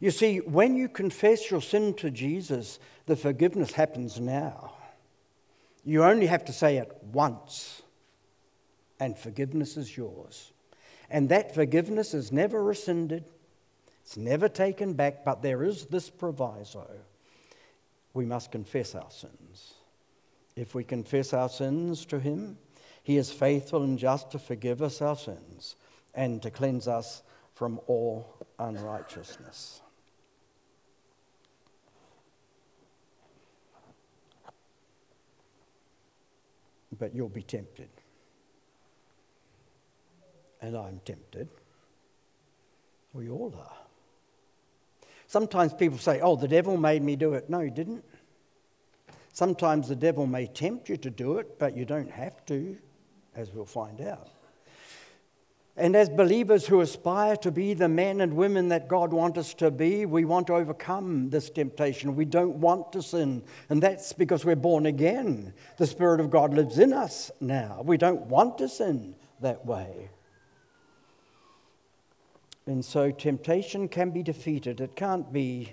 You 0.01 0.11
see, 0.11 0.39
when 0.39 0.77
you 0.77 0.89
confess 0.89 1.51
your 1.51 1.63
sin 1.63 1.95
to 1.95 2.11
Jesus, 2.11 2.79
the 3.07 3.17
forgiveness 3.17 3.73
happens 3.73 4.21
now. 4.21 4.75
You 5.85 6.05
only 6.05 6.27
have 6.27 6.45
to 6.47 6.53
say 6.53 6.77
it 6.77 6.93
once, 7.13 7.83
and 9.01 9.17
forgiveness 9.17 9.77
is 9.77 9.97
yours. 9.97 10.53
And 11.09 11.29
that 11.29 11.55
forgiveness 11.55 12.15
is 12.15 12.33
never 12.33 12.63
rescinded, 12.63 13.25
it's 14.03 14.17
never 14.17 14.49
taken 14.49 14.95
back, 14.95 15.25
but 15.25 15.41
there 15.41 15.63
is 15.63 15.87
this 15.87 16.11
proviso 16.11 16.89
we 18.15 18.25
must 18.25 18.51
confess 18.51 18.95
our 18.95 19.11
sins. 19.11 19.75
If 20.57 20.75
we 20.75 20.85
confess 20.85 21.33
our 21.33 21.49
sins 21.49 22.05
to 22.07 22.19
Him, 22.21 22.59
He 23.03 23.17
is 23.17 23.31
faithful 23.31 23.83
and 23.83 23.99
just 23.99 24.31
to 24.33 24.39
forgive 24.39 24.83
us 24.83 25.01
our 25.01 25.17
sins 25.17 25.77
and 26.15 26.43
to 26.43 26.51
cleanse 26.51 26.89
us 26.89 27.23
from 27.55 27.81
all 27.87 28.37
unrighteousness. 28.59 29.83
but 37.03 37.15
you'll 37.15 37.29
be 37.29 37.43
tempted. 37.43 37.89
And 40.61 40.77
I'm 40.77 41.01
tempted. 41.05 41.49
We 43.13 43.29
all 43.29 43.53
are. 43.59 43.92
Sometimes 45.33 45.73
people 45.73 45.97
say, 45.97 46.21
oh, 46.21 46.37
the 46.37 46.47
devil 46.47 46.77
made 46.77 47.03
me 47.03 47.17
do 47.17 47.33
it. 47.33 47.49
No, 47.49 47.61
he 47.61 47.71
didn't. 47.71 48.05
Sometimes 49.33 49.89
the 49.89 49.97
devil 49.97 50.27
may 50.27 50.47
tempt 50.47 50.91
you 50.91 50.99
to 50.99 51.09
do 51.09 51.39
it, 51.39 51.59
but 51.59 51.75
you 51.75 51.87
don't 51.87 52.11
have 52.11 52.45
to, 52.45 52.77
as 53.35 53.51
we'll 53.51 53.65
find 53.65 54.03
out. 54.03 54.29
And 55.75 55.97
as 55.97 56.11
believers 56.11 56.67
who 56.67 56.83
aspire 56.83 57.35
to 57.37 57.51
be 57.51 57.73
the 57.73 57.89
men 57.89 58.21
and 58.21 58.37
women 58.37 58.69
that 58.69 58.89
God 58.89 59.15
wants 59.15 59.39
us 59.39 59.55
to 59.55 59.71
be, 59.71 60.05
we 60.05 60.27
want 60.27 60.49
to 60.49 60.55
overcome 60.55 61.31
this 61.31 61.49
temptation. 61.49 62.15
We 62.15 62.27
don't 62.27 62.57
want 62.57 62.93
to 62.93 63.01
sin. 63.01 63.43
And 63.71 63.83
that's 63.83 64.13
because 64.13 64.45
we're 64.45 64.55
born 64.55 64.85
again. 64.85 65.55
The 65.79 65.87
Spirit 65.87 66.21
of 66.21 66.29
God 66.29 66.53
lives 66.53 66.79
in 66.79 66.93
us 66.93 67.31
now. 67.41 67.81
We 67.83 67.97
don't 67.97 68.27
want 68.27 68.59
to 68.59 68.69
sin 68.69 69.15
that 69.41 69.65
way. 69.65 70.11
And 72.67 72.85
so 72.85 73.11
temptation 73.11 73.89
can 73.89 74.11
be 74.11 74.23
defeated. 74.23 74.81
It 74.81 74.95
can't 74.95 75.33
be 75.33 75.73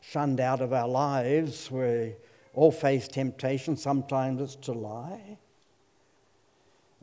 shunned 0.00 0.40
out 0.40 0.60
of 0.60 0.72
our 0.72 0.88
lives. 0.88 1.70
We 1.70 2.14
all 2.52 2.72
face 2.72 3.06
temptation. 3.06 3.76
Sometimes 3.76 4.40
it's 4.40 4.56
to 4.66 4.72
lie. 4.72 5.38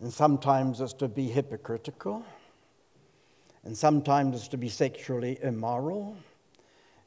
And 0.02 0.12
sometimes 0.12 0.82
it's 0.82 0.94
to 0.94 1.08
be 1.08 1.28
hypocritical. 1.28 2.26
And 3.64 3.78
sometimes 3.78 4.36
it's 4.36 4.48
to 4.50 4.58
be 4.58 4.70
sexually 4.70 5.38
immoral. 5.42 6.18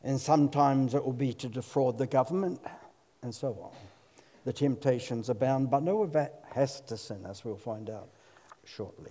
And 0.03 0.21
sometimes 0.21 0.95
it 0.95 1.05
will 1.05 1.13
be 1.13 1.33
to 1.35 1.49
defraud 1.49 1.99
the 1.99 2.07
government, 2.07 2.61
and 3.23 3.35
so 3.35 3.59
on. 3.63 3.73
The 4.45 4.53
temptations 4.53 5.31
abound, 5.31 5.71
but 5.71 5.83
no 5.83 5.97
one 5.97 6.29
has 6.53 6.83
to 6.83 6.97
sin, 6.99 7.25
as 7.27 7.45
we'll 7.45 7.57
find 7.57 7.89
out 7.89 8.11
shortly. 8.65 9.11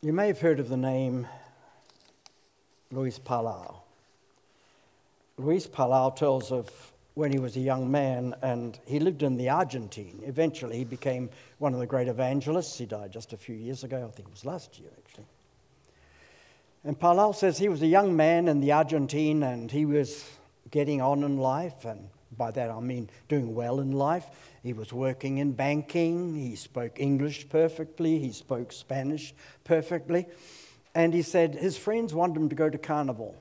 You 0.00 0.12
may 0.12 0.28
have 0.28 0.40
heard 0.40 0.60
of 0.60 0.68
the 0.68 0.76
name 0.76 1.26
Luis 2.92 3.18
Palau. 3.18 3.78
Luis 5.36 5.66
Palau 5.66 6.14
tells 6.14 6.52
of 6.52 6.70
when 7.14 7.32
he 7.32 7.40
was 7.40 7.56
a 7.56 7.60
young 7.60 7.90
man, 7.90 8.36
and 8.40 8.78
he 8.86 9.00
lived 9.00 9.24
in 9.24 9.36
the 9.36 9.48
Argentine. 9.48 10.20
Eventually, 10.24 10.78
he 10.78 10.84
became 10.84 11.30
one 11.58 11.74
of 11.74 11.80
the 11.80 11.86
great 11.86 12.06
evangelists. 12.06 12.78
He 12.78 12.86
died 12.86 13.10
just 13.10 13.32
a 13.32 13.36
few 13.36 13.56
years 13.56 13.82
ago, 13.82 14.06
I 14.06 14.14
think 14.14 14.28
it 14.28 14.30
was 14.30 14.44
last 14.44 14.78
year, 14.78 14.90
actually. 15.04 15.26
And 16.84 16.96
Palau 16.96 17.34
says 17.34 17.58
he 17.58 17.68
was 17.68 17.82
a 17.82 17.88
young 17.88 18.14
man 18.14 18.46
in 18.46 18.60
the 18.60 18.70
Argentine, 18.70 19.42
and 19.42 19.68
he 19.68 19.84
was 19.84 20.30
getting 20.70 21.00
on 21.00 21.24
in 21.24 21.38
life, 21.38 21.84
and 21.84 22.08
by 22.36 22.50
that 22.50 22.70
I 22.70 22.80
mean 22.80 23.10
doing 23.28 23.54
well 23.54 23.80
in 23.80 23.92
life. 23.92 24.26
He 24.62 24.72
was 24.72 24.92
working 24.92 25.38
in 25.38 25.52
banking, 25.52 26.34
he 26.34 26.56
spoke 26.56 27.00
English 27.00 27.48
perfectly, 27.48 28.18
he 28.18 28.32
spoke 28.32 28.72
Spanish 28.72 29.34
perfectly. 29.64 30.26
And 30.94 31.14
he 31.14 31.22
said 31.22 31.54
his 31.54 31.78
friends 31.78 32.12
wanted 32.12 32.36
him 32.36 32.48
to 32.48 32.56
go 32.56 32.68
to 32.68 32.78
carnival. 32.78 33.36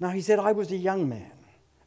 Now, 0.00 0.10
he 0.10 0.20
said, 0.20 0.38
I 0.38 0.52
was 0.52 0.72
a 0.72 0.76
young 0.76 1.08
man. 1.08 1.30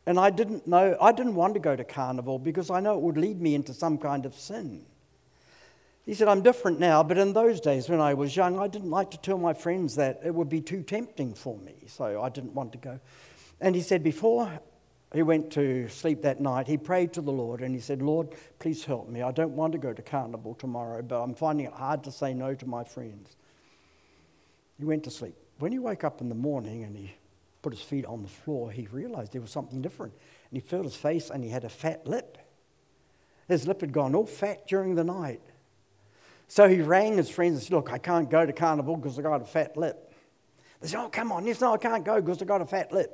And 0.06 0.18
I 0.18 0.30
didn't 0.30 0.66
know, 0.66 0.96
I 1.02 1.12
didn't 1.12 1.36
want 1.36 1.54
to 1.56 1.60
go 1.60 1.76
to 1.76 1.84
carnival 1.84 2.40
because 2.40 2.70
I 2.70 2.80
know 2.80 2.96
it 2.96 3.02
would 3.02 3.18
lead 3.18 3.42
me 3.42 3.56
into 3.56 3.74
some 3.74 3.98
kind 3.98 4.26
of 4.26 4.34
sin. 4.36 4.86
He 6.06 6.14
said, 6.14 6.30
I'm 6.30 6.42
different 6.42 6.80
now, 6.80 7.04
but 7.04 7.18
in 7.18 7.34
those 7.34 7.60
days 7.60 7.90
when 7.90 8.00
I 8.00 8.14
was 8.14 8.34
young, 8.34 8.58
I 8.58 8.70
didn't 8.70 8.90
like 8.90 9.12
to 9.12 9.18
tell 9.18 9.38
my 9.38 9.54
friends 9.54 9.96
that 9.98 10.22
it 10.24 10.34
would 10.34 10.48
be 10.48 10.62
too 10.62 10.82
tempting 10.82 11.34
for 11.34 11.58
me, 11.58 11.76
so 11.88 12.22
I 12.22 12.30
didn't 12.30 12.54
want 12.54 12.72
to 12.72 12.78
go. 12.78 13.02
And 13.60 13.76
he 13.76 13.82
said, 13.82 14.04
before 14.04 14.62
he 15.14 15.22
went 15.22 15.52
to 15.52 15.88
sleep 15.88 16.22
that 16.24 16.42
night, 16.42 16.68
he 16.68 16.78
prayed 16.78 17.14
to 17.14 17.22
the 17.22 17.32
Lord 17.32 17.62
and 17.62 17.74
he 17.74 17.80
said, 17.80 18.02
Lord, 18.02 18.36
please 18.60 18.84
help 18.84 19.08
me. 19.08 19.22
I 19.22 19.32
don't 19.32 19.56
want 19.56 19.72
to 19.72 19.78
go 19.78 19.94
to 19.94 20.02
carnival 20.02 20.54
tomorrow, 20.54 21.02
but 21.02 21.22
I'm 21.22 21.34
finding 21.34 21.68
it 21.68 21.74
hard 21.74 22.04
to 22.04 22.12
say 22.12 22.34
no 22.34 22.54
to 22.56 22.66
my 22.66 22.84
friends. 22.84 23.38
He 24.78 24.86
went 24.86 25.04
to 25.06 25.12
sleep. 25.12 25.36
When 25.60 25.72
he 25.72 25.80
woke 25.80 26.04
up 26.04 26.20
in 26.20 26.30
the 26.30 26.36
morning 26.36 26.84
and 26.84 26.96
he 26.96 27.14
put 27.62 27.74
his 27.74 27.82
feet 27.82 28.06
on 28.06 28.22
the 28.22 28.30
floor, 28.30 28.70
he 28.70 28.88
realized 28.92 29.32
there 29.32 29.42
was 29.42 29.50
something 29.50 29.82
different. 29.82 30.14
And 30.52 30.62
he 30.62 30.68
felt 30.68 30.84
his 30.84 30.96
face 30.96 31.30
and 31.30 31.44
he 31.44 31.50
had 31.50 31.64
a 31.64 31.70
fat 31.70 32.06
lip. 32.06 32.38
His 33.48 33.66
lip 33.66 33.82
had 33.82 33.94
gone 33.94 34.14
all 34.14 34.26
fat 34.26 34.68
during 34.68 34.96
the 34.96 35.06
night. 35.06 35.42
So 36.50 36.68
he 36.68 36.82
rang 36.82 37.18
his 37.18 37.30
friends 37.30 37.56
and 37.56 37.64
said, 37.64 37.74
Look, 37.74 37.92
I 37.92 37.98
can't 37.98 38.30
go 38.30 38.46
to 38.46 38.54
carnival 38.54 38.98
because 38.98 39.18
I 39.18 39.22
got 39.22 39.42
a 39.42 39.46
fat 39.46 39.78
lip. 39.78 40.14
They 40.82 40.88
said, 40.88 41.00
Oh, 41.00 41.10
come 41.10 41.32
on. 41.32 41.46
Yes, 41.46 41.62
no, 41.62 41.74
I 41.74 41.78
can't 41.78 42.04
go 42.04 42.22
because 42.22 42.42
I 42.42 42.46
got 42.46 42.62
a 42.62 42.66
fat 42.66 42.92
lip. 42.92 43.12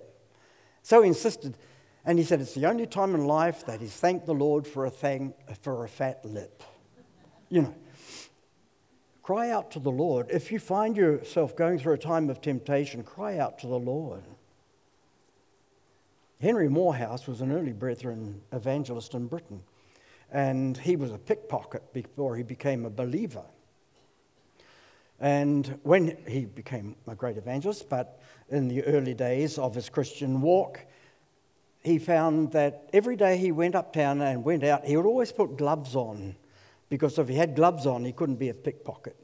So 0.82 1.02
he 1.02 1.08
insisted. 1.08 1.58
And 2.06 2.18
he 2.18 2.26
said, 2.26 2.42
It's 2.42 2.54
the 2.54 2.66
only 2.66 2.86
time 2.86 3.16
in 3.16 3.26
life 3.26 3.66
that 3.66 3.82
he's 3.82 3.96
thanked 3.96 4.26
the 4.26 4.34
Lord 4.34 4.68
for 4.68 4.86
a, 4.86 4.90
thing, 4.90 5.34
for 5.62 5.86
a 5.86 5.90
fat 5.90 6.24
lip. 6.26 6.64
You 7.50 7.62
know. 7.64 7.76
Cry 9.24 9.52
out 9.52 9.72
to 9.72 9.80
the 9.80 9.92
Lord. 9.92 10.28
If 10.30 10.52
you 10.52 10.60
find 10.60 10.98
yourself 10.98 11.56
going 11.56 11.80
through 11.80 11.94
a 11.94 11.98
time 11.98 12.30
of 12.30 12.42
temptation, 12.42 13.04
cry 13.04 13.38
out 13.38 13.58
to 13.60 13.68
the 13.68 13.80
Lord. 13.80 14.24
Henry 16.42 16.68
Moorhouse 16.68 17.26
was 17.26 17.40
an 17.40 17.54
early 17.54 17.72
Brethren 17.72 18.42
evangelist 18.52 19.14
in 19.14 19.28
Britain, 19.28 19.62
and 20.30 20.78
he 20.78 20.98
was 20.98 21.14
a 21.14 21.18
pickpocket 21.18 21.94
before 21.94 22.36
he 22.36 22.44
became 22.44 22.86
a 22.86 22.90
believer. 22.90 23.46
And 25.22 25.80
when 25.84 26.18
he 26.28 26.44
became 26.44 26.98
a 27.08 27.16
great 27.16 27.38
evangelist, 27.38 27.88
but 27.88 28.20
in 28.50 28.68
the 28.68 28.84
early 28.84 29.14
days 29.14 29.58
of 29.58 29.74
his 29.74 29.88
Christian 29.88 30.42
walk, 30.42 30.86
he 31.84 32.00
found 32.00 32.54
that 32.54 32.90
every 32.94 33.16
day 33.16 33.38
he 33.38 33.52
went 33.52 33.76
uptown 33.76 34.22
and 34.22 34.44
went 34.44 34.64
out, 34.64 34.86
he 34.86 34.96
would 34.96 35.06
always 35.06 35.32
put 35.32 35.58
gloves 35.58 35.96
on 35.96 36.36
because 36.90 37.18
if 37.18 37.28
he 37.28 37.36
had 37.36 37.56
gloves 37.56 37.86
on, 37.86 38.06
he 38.06 38.12
couldn't 38.12 38.36
be 38.36 38.50
a 38.50 38.54
pickpocket. 38.54 39.18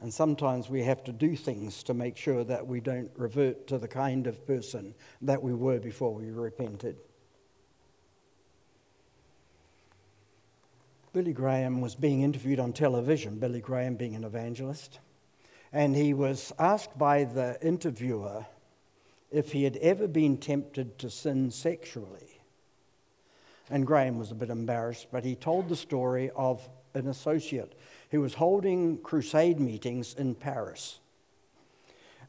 And 0.00 0.12
sometimes 0.12 0.68
we 0.68 0.82
have 0.82 1.02
to 1.04 1.12
do 1.12 1.34
things 1.34 1.82
to 1.84 1.94
make 1.94 2.16
sure 2.18 2.44
that 2.44 2.66
we 2.66 2.80
don't 2.80 3.10
revert 3.16 3.66
to 3.68 3.78
the 3.78 3.88
kind 3.88 4.26
of 4.26 4.46
person 4.46 4.94
that 5.22 5.42
we 5.42 5.54
were 5.54 5.78
before 5.78 6.12
we 6.12 6.30
repented. 6.30 6.96
Billy 11.14 11.32
Graham 11.32 11.80
was 11.80 11.94
being 11.94 12.22
interviewed 12.22 12.58
on 12.58 12.72
television, 12.72 13.38
Billy 13.38 13.60
Graham 13.60 13.94
being 13.94 14.16
an 14.16 14.24
evangelist, 14.24 14.98
and 15.72 15.94
he 15.94 16.12
was 16.12 16.52
asked 16.58 16.98
by 16.98 17.24
the 17.24 17.56
interviewer 17.62 18.44
if 19.34 19.50
he 19.52 19.64
had 19.64 19.76
ever 19.78 20.06
been 20.06 20.36
tempted 20.36 20.96
to 20.98 21.10
sin 21.10 21.50
sexually. 21.50 22.40
And 23.68 23.86
Graham 23.86 24.18
was 24.18 24.30
a 24.30 24.34
bit 24.34 24.48
embarrassed, 24.48 25.08
but 25.10 25.24
he 25.24 25.34
told 25.34 25.68
the 25.68 25.76
story 25.76 26.30
of 26.36 26.68
an 26.94 27.08
associate 27.08 27.74
who 28.10 28.20
was 28.20 28.34
holding 28.34 28.98
crusade 28.98 29.58
meetings 29.58 30.14
in 30.14 30.34
Paris. 30.34 31.00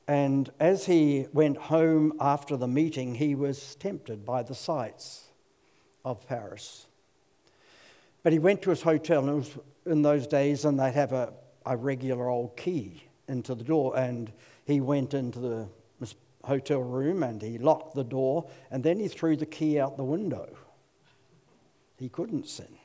And 0.07 0.49
as 0.59 0.85
he 0.85 1.27
went 1.31 1.57
home 1.57 2.13
after 2.19 2.57
the 2.57 2.67
meeting, 2.67 3.15
he 3.15 3.35
was 3.35 3.75
tempted 3.75 4.25
by 4.25 4.41
the 4.43 4.55
sights 4.55 5.27
of 6.03 6.27
Paris. 6.27 6.87
But 8.23 8.33
he 8.33 8.39
went 8.39 8.63
to 8.63 8.71
his 8.71 8.81
hotel, 8.81 9.27
and 9.29 9.47
in 9.85 10.01
those 10.01 10.25
days, 10.25 10.65
and 10.65 10.79
they'd 10.79 10.93
have 10.93 11.11
a, 11.11 11.33
a 11.65 11.77
regular 11.77 12.29
old 12.29 12.57
key 12.57 13.03
into 13.27 13.53
the 13.53 13.63
door. 13.63 13.95
And 13.97 14.31
he 14.65 14.81
went 14.81 15.13
into 15.13 15.39
the 15.39 15.67
hotel 16.45 16.79
room 16.81 17.23
and 17.23 17.41
he 17.41 17.57
locked 17.57 17.95
the 17.95 18.03
door, 18.03 18.47
and 18.71 18.83
then 18.83 18.99
he 18.99 19.07
threw 19.07 19.35
the 19.35 19.45
key 19.45 19.79
out 19.79 19.97
the 19.97 20.03
window. 20.03 20.55
He 21.97 22.09
couldn't 22.09 22.47
sin. 22.47 22.77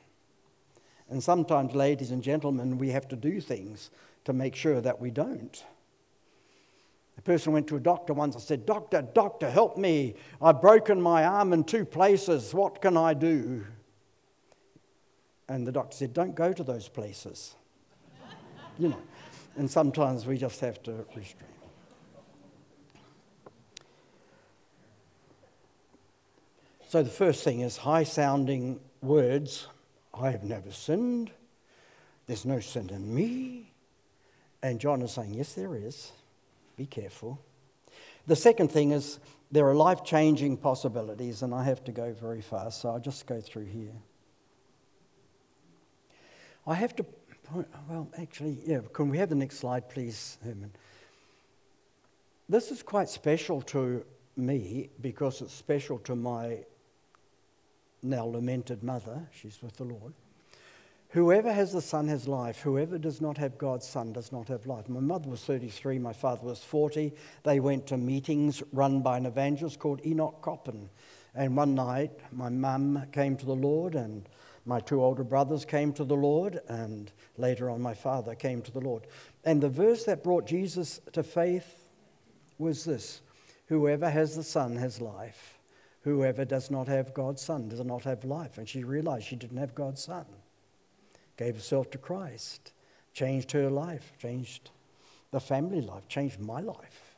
And 1.09 1.21
sometimes, 1.21 1.75
ladies 1.75 2.11
and 2.11 2.23
gentlemen, 2.23 2.77
we 2.77 2.89
have 2.89 3.07
to 3.09 3.15
do 3.15 3.41
things 3.41 3.91
to 4.23 4.33
make 4.33 4.55
sure 4.55 4.79
that 4.81 4.99
we 4.99 5.11
don't. 5.11 5.63
A 7.17 7.21
person 7.21 7.51
went 7.53 7.67
to 7.67 7.75
a 7.75 7.79
doctor 7.79 8.13
once 8.13 8.35
and 8.35 8.43
said, 8.43 8.65
Doctor, 8.65 9.01
doctor, 9.01 9.49
help 9.49 9.77
me. 9.77 10.15
I've 10.41 10.61
broken 10.61 11.01
my 11.01 11.25
arm 11.25 11.53
in 11.53 11.63
two 11.63 11.85
places. 11.85 12.53
What 12.53 12.81
can 12.81 12.95
I 12.95 13.13
do? 13.13 13.65
And 15.49 15.67
the 15.67 15.71
doctor 15.71 15.97
said, 15.97 16.13
Don't 16.13 16.33
go 16.33 16.53
to 16.53 16.63
those 16.63 16.87
places. 16.87 17.55
you 18.79 18.89
know, 18.89 19.01
and 19.57 19.69
sometimes 19.69 20.25
we 20.25 20.37
just 20.37 20.61
have 20.61 20.81
to 20.83 21.05
restrain. 21.15 21.60
So 26.91 27.01
the 27.01 27.09
first 27.09 27.45
thing 27.45 27.61
is 27.61 27.77
high 27.77 28.03
sounding 28.03 28.81
words 29.01 29.69
I 30.13 30.29
have 30.29 30.43
never 30.43 30.71
sinned. 30.71 31.31
There's 32.27 32.43
no 32.43 32.59
sin 32.59 32.89
in 32.89 33.15
me. 33.15 33.71
And 34.61 34.77
John 34.77 35.01
is 35.01 35.13
saying, 35.13 35.35
Yes, 35.35 35.53
there 35.53 35.73
is. 35.73 36.11
Be 36.75 36.85
careful. 36.85 37.39
The 38.27 38.35
second 38.35 38.73
thing 38.73 38.91
is 38.91 39.21
there 39.53 39.69
are 39.69 39.73
life 39.73 40.03
changing 40.03 40.57
possibilities, 40.57 41.43
and 41.43 41.53
I 41.55 41.63
have 41.63 41.81
to 41.85 41.93
go 41.93 42.11
very 42.11 42.41
fast, 42.41 42.81
so 42.81 42.89
I'll 42.89 42.99
just 42.99 43.25
go 43.25 43.39
through 43.39 43.67
here. 43.67 43.93
I 46.67 46.73
have 46.73 46.93
to, 46.97 47.03
point 47.03 47.69
well, 47.89 48.09
actually, 48.17 48.57
yeah, 48.65 48.81
can 48.91 49.07
we 49.07 49.17
have 49.17 49.29
the 49.29 49.35
next 49.35 49.59
slide, 49.59 49.87
please, 49.87 50.37
Herman? 50.43 50.73
This 52.49 52.69
is 52.69 52.83
quite 52.83 53.07
special 53.07 53.61
to 53.61 54.03
me 54.35 54.89
because 54.99 55.41
it's 55.41 55.53
special 55.53 55.97
to 55.99 56.17
my 56.17 56.65
now 58.01 58.25
lamented 58.25 58.83
mother, 58.83 59.27
she's 59.31 59.61
with 59.61 59.77
the 59.77 59.83
Lord. 59.83 60.13
Whoever 61.09 61.51
has 61.51 61.73
the 61.73 61.81
Son 61.81 62.07
has 62.07 62.25
life. 62.27 62.61
Whoever 62.61 62.97
does 62.97 63.19
not 63.19 63.37
have 63.37 63.57
God's 63.57 63.87
Son 63.87 64.13
does 64.13 64.31
not 64.31 64.47
have 64.47 64.65
life. 64.65 64.87
My 64.87 65.01
mother 65.01 65.29
was 65.29 65.43
33, 65.43 65.99
my 65.99 66.13
father 66.13 66.45
was 66.45 66.63
40. 66.63 67.11
They 67.43 67.59
went 67.59 67.85
to 67.87 67.97
meetings 67.97 68.63
run 68.71 69.01
by 69.01 69.17
an 69.17 69.25
evangelist 69.25 69.77
called 69.77 70.05
Enoch 70.05 70.41
Coppen. 70.41 70.89
And 71.35 71.57
one 71.57 71.75
night, 71.75 72.11
my 72.31 72.47
mum 72.47 73.07
came 73.11 73.35
to 73.37 73.45
the 73.45 73.55
Lord, 73.55 73.95
and 73.95 74.27
My 74.65 74.79
two 74.79 75.03
older 75.03 75.23
brothers 75.23 75.65
came 75.65 75.91
to 75.93 76.03
the 76.03 76.15
Lord, 76.15 76.59
and 76.67 77.11
later 77.37 77.69
on, 77.69 77.81
my 77.81 77.93
father 77.93 78.35
came 78.35 78.61
to 78.61 78.71
the 78.71 78.79
Lord. 78.79 79.07
And 79.43 79.61
the 79.61 79.69
verse 79.69 80.03
that 80.03 80.23
brought 80.23 80.45
Jesus 80.45 81.01
to 81.13 81.23
faith 81.23 81.89
was 82.57 82.85
this 82.85 83.21
Whoever 83.67 84.09
has 84.09 84.35
the 84.35 84.43
Son 84.43 84.75
has 84.75 85.01
life. 85.01 85.50
Whoever 86.03 86.45
does 86.45 86.71
not 86.71 86.87
have 86.87 87.13
God's 87.13 87.41
Son 87.41 87.69
does 87.69 87.83
not 87.83 88.03
have 88.03 88.23
life. 88.23 88.57
And 88.57 88.67
she 88.67 88.83
realized 88.83 89.27
she 89.27 89.35
didn't 89.35 89.57
have 89.57 89.75
God's 89.75 90.03
Son. 90.03 90.25
Gave 91.37 91.55
herself 91.55 91.89
to 91.91 91.97
Christ, 91.97 92.73
changed 93.13 93.51
her 93.51 93.69
life, 93.69 94.13
changed 94.19 94.71
the 95.31 95.39
family 95.39 95.81
life, 95.81 96.07
changed 96.07 96.39
my 96.39 96.59
life. 96.59 97.15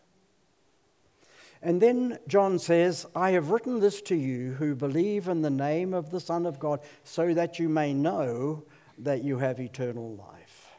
And 1.62 1.82
then 1.82 2.20
John 2.28 2.60
says, 2.60 3.06
I 3.16 3.32
have 3.32 3.50
written 3.50 3.80
this 3.80 4.02
to 4.04 4.16
you 4.16 4.52
who 4.54 4.76
believe 4.76 5.30
in 5.30 5.42
the 5.42 5.50
name 5.50 5.94
of 5.94 6.12
the 6.12 6.20
Son 6.20 6.46
of 6.46 6.60
God, 6.60 6.82
so 7.06 7.34
that 7.34 7.58
you 7.58 7.70
may 7.70 7.94
know 7.94 8.64
that 9.00 9.24
you 9.24 9.38
have 9.38 9.62
eternal 9.62 10.16
life. 10.16 10.72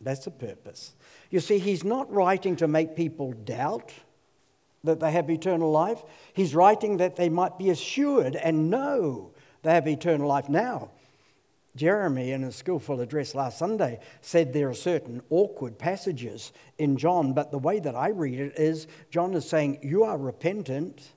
That's 0.00 0.24
the 0.24 0.32
purpose. 0.32 0.94
You 1.30 1.38
see, 1.38 1.58
he's 1.58 1.84
not 1.84 2.12
writing 2.12 2.56
to 2.56 2.66
make 2.66 2.96
people 2.96 3.32
doubt 3.32 3.92
that 4.84 5.00
they 5.00 5.12
have 5.12 5.30
eternal 5.30 5.70
life. 5.70 6.02
He's 6.32 6.54
writing 6.54 6.96
that 6.96 7.16
they 7.16 7.28
might 7.28 7.58
be 7.58 7.70
assured 7.70 8.36
and 8.36 8.70
know 8.70 9.32
they 9.62 9.72
have 9.72 9.86
eternal 9.86 10.28
life 10.28 10.48
now. 10.48 10.90
Jeremy, 11.74 12.32
in 12.32 12.44
a 12.44 12.52
skillful 12.52 13.00
address 13.00 13.34
last 13.34 13.58
Sunday, 13.58 14.00
said 14.20 14.52
there 14.52 14.68
are 14.68 14.74
certain 14.74 15.22
awkward 15.30 15.78
passages 15.78 16.52
in 16.76 16.98
John, 16.98 17.32
but 17.32 17.50
the 17.50 17.58
way 17.58 17.78
that 17.80 17.94
I 17.94 18.08
read 18.08 18.38
it 18.38 18.58
is 18.58 18.86
John 19.10 19.32
is 19.34 19.48
saying, 19.48 19.78
You 19.82 20.04
are 20.04 20.18
repentant. 20.18 21.12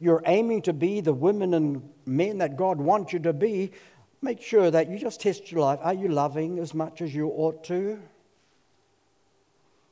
You're 0.00 0.22
aiming 0.24 0.62
to 0.62 0.72
be 0.72 1.00
the 1.00 1.12
women 1.12 1.54
and 1.54 1.90
men 2.06 2.38
that 2.38 2.56
God 2.56 2.78
wants 2.78 3.12
you 3.12 3.18
to 3.20 3.32
be. 3.32 3.72
Make 4.22 4.40
sure 4.40 4.70
that 4.70 4.88
you 4.88 4.98
just 4.98 5.20
test 5.20 5.50
your 5.52 5.60
life. 5.60 5.80
Are 5.82 5.92
you 5.92 6.08
loving 6.08 6.58
as 6.58 6.72
much 6.72 7.02
as 7.02 7.14
you 7.14 7.28
ought 7.28 7.64
to? 7.64 8.00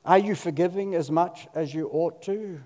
Are 0.04 0.18
you 0.18 0.34
forgiving 0.34 0.94
as 0.94 1.10
much 1.10 1.48
as 1.54 1.74
you 1.74 1.88
ought 1.88 2.22
to? 2.22 2.60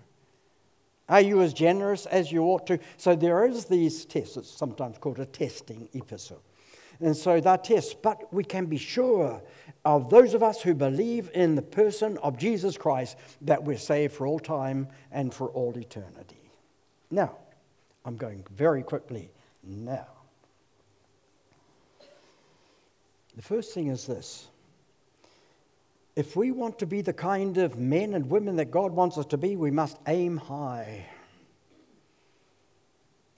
Are 1.10 1.20
you 1.20 1.42
as 1.42 1.52
generous 1.52 2.06
as 2.06 2.30
you 2.30 2.44
ought 2.44 2.68
to? 2.68 2.78
So 2.96 3.16
there 3.16 3.44
is 3.44 3.64
these 3.64 4.04
tests. 4.04 4.36
It's 4.36 4.48
sometimes 4.48 4.96
called 4.96 5.18
a 5.18 5.26
testing 5.26 5.88
epistle. 5.92 6.40
And 7.00 7.16
so 7.16 7.40
they're 7.40 7.58
tests, 7.58 7.94
but 7.94 8.32
we 8.32 8.44
can 8.44 8.66
be 8.66 8.76
sure 8.76 9.42
of 9.84 10.08
those 10.08 10.34
of 10.34 10.42
us 10.42 10.62
who 10.62 10.72
believe 10.72 11.30
in 11.34 11.56
the 11.56 11.62
person 11.62 12.16
of 12.18 12.38
Jesus 12.38 12.76
Christ 12.76 13.16
that 13.42 13.64
we're 13.64 13.76
saved 13.76 14.12
for 14.12 14.26
all 14.26 14.38
time 14.38 14.86
and 15.10 15.34
for 15.34 15.48
all 15.48 15.76
eternity. 15.76 16.50
Now, 17.10 17.36
I'm 18.04 18.16
going 18.16 18.44
very 18.52 18.82
quickly 18.82 19.30
now. 19.64 20.06
The 23.34 23.42
first 23.42 23.74
thing 23.74 23.88
is 23.88 24.06
this. 24.06 24.48
If 26.20 26.36
we 26.36 26.50
want 26.50 26.78
to 26.80 26.86
be 26.86 27.00
the 27.00 27.14
kind 27.14 27.56
of 27.56 27.78
men 27.78 28.12
and 28.12 28.28
women 28.28 28.56
that 28.56 28.70
God 28.70 28.92
wants 28.92 29.16
us 29.16 29.24
to 29.24 29.38
be, 29.38 29.56
we 29.56 29.70
must 29.70 29.96
aim 30.06 30.36
high. 30.36 31.06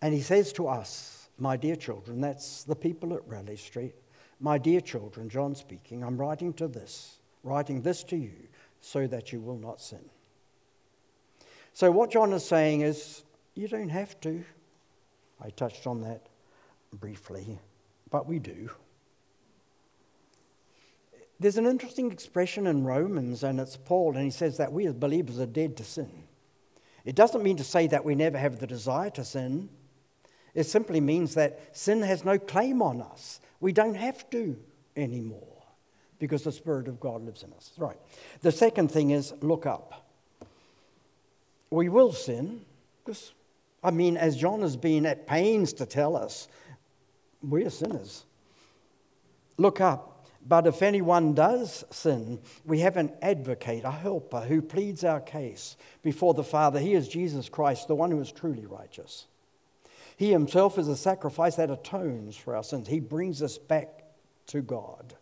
And 0.01 0.13
He 0.13 0.21
says 0.21 0.53
to 0.55 0.67
us, 0.67 1.29
my 1.39 1.57
dear 1.57 1.77
children, 1.77 2.21
that's 2.21 2.65
the 2.65 2.75
people 2.75 3.15
at 3.15 3.21
Raleigh 3.29 3.55
Street. 3.55 3.95
My 4.41 4.59
dear 4.59 4.81
children, 4.81 5.29
John 5.29 5.55
speaking, 5.55 6.03
I'm 6.03 6.17
writing 6.21 6.53
to 6.55 6.67
this, 6.67 7.19
writing 7.45 7.83
this 7.83 8.03
to 8.03 8.17
you 8.17 8.49
so 8.81 9.07
that 9.07 9.33
you 9.33 9.39
will 9.39 9.59
not 9.59 9.81
sin. 9.81 10.05
So, 11.75 11.89
what 11.93 12.11
John 12.11 12.33
is 12.33 12.45
saying 12.45 12.81
is, 12.81 13.23
you 13.55 13.69
don't 13.69 13.91
have 13.91 14.21
to. 14.23 14.45
I 15.41 15.51
touched 15.51 15.87
on 15.87 16.01
that 16.01 16.27
briefly, 16.93 17.61
but 18.11 18.27
we 18.27 18.41
do. 18.41 18.71
There's 21.43 21.59
an 21.59 21.67
interesting 21.67 22.13
expression 22.13 22.69
in 22.69 22.85
Romans, 22.85 23.43
and 23.43 23.59
it's 23.59 23.77
Paul, 23.77 24.15
and 24.15 24.25
he 24.25 24.31
says 24.31 24.59
that 24.59 24.73
we 24.73 24.87
as 24.87 24.95
believers 24.95 25.41
are 25.41 25.47
dead 25.47 25.77
to 25.79 25.85
sin. 25.85 26.09
It 27.05 27.17
doesn't 27.17 27.43
mean 27.43 27.57
to 27.57 27.65
say 27.65 27.89
that 27.89 28.05
we 28.05 28.15
never 28.15 28.39
have 28.39 28.61
the 28.61 28.67
desire 28.67 29.11
to 29.11 29.25
sin. 29.25 29.69
It 30.55 30.65
simply 30.65 31.01
means 31.01 31.35
that 31.35 31.77
sin 31.77 32.03
has 32.03 32.25
no 32.25 32.39
claim 32.39 32.81
on 32.81 33.03
us. 33.03 33.41
We 33.59 33.73
don't 33.73 33.97
have 33.97 34.31
to 34.31 34.57
anymore 34.95 35.65
because 36.21 36.45
the 36.45 36.53
Spirit 36.53 36.87
of 36.87 37.01
God 37.01 37.25
lives 37.25 37.43
in 37.43 37.53
us. 37.55 37.73
Right. 37.77 37.97
The 38.43 38.53
second 38.53 38.93
thing 38.93 39.11
is 39.11 39.35
look 39.41 39.67
up. 39.67 40.07
We 41.71 41.89
will 41.89 42.13
sin 42.13 42.61
because, 43.05 43.33
I 43.83 43.91
mean, 43.91 44.17
as 44.17 44.37
John 44.37 44.61
has 44.61 44.77
been 44.77 45.07
at 45.07 45.27
pains 45.27 45.73
to 45.75 45.87
tell 45.87 46.15
us, 46.15 46.47
we're 47.43 47.71
sinners. 47.71 48.27
Look 49.57 49.81
up. 49.81 50.12
But 50.47 50.67
if 50.67 50.83
anyone 50.83 51.35
does 51.35 51.85
sin, 51.91 52.41
we 52.65 52.81
have 52.81 52.97
an 52.97 53.13
advocate, 53.23 53.85
a 53.85 53.91
helper 53.91 54.41
who 54.41 54.61
pleads 54.61 55.05
our 55.05 55.21
case 55.21 55.77
before 56.03 56.35
the 56.35 56.43
Father. 56.43 56.81
He 56.81 56.95
is 56.95 57.09
Jesus 57.09 57.49
Christ, 57.49 57.87
the 57.87 57.95
one 57.95 58.11
who 58.11 58.21
is 58.21 58.33
truly 58.33 58.67
righteous. 58.67 59.27
He 60.17 60.31
himself 60.33 60.79
is 60.79 60.89
a 60.89 60.97
sacrifice 60.97 61.57
that 61.57 61.71
atones 61.71 62.37
for 62.37 62.57
our 62.57 62.65
sins. 62.65 62.89
He 62.89 63.01
brings 63.01 63.41
us 63.43 63.57
back 63.57 64.03
to 64.49 64.63
God. 64.63 65.15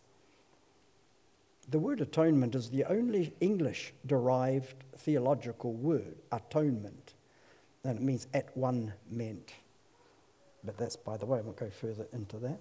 The 1.68 1.78
word 1.78 2.00
atonement 2.00 2.54
is 2.54 2.70
the 2.70 2.85
only 2.85 3.33
English 3.40 3.92
derived 4.06 4.74
theological 4.96 5.74
word, 5.74 6.16
atonement. 6.33 7.14
And 7.85 7.98
it 7.98 8.02
means 8.02 8.26
at 8.35 8.56
one 8.56 8.92
meant. 9.09 9.52
But 10.64 10.76
that's, 10.76 10.96
by 10.96 11.16
the 11.16 11.26
way, 11.26 11.38
I 11.38 11.42
won't 11.42 11.56
go 11.56 11.70
further 11.70 12.06
into 12.12 12.38
that. 12.38 12.61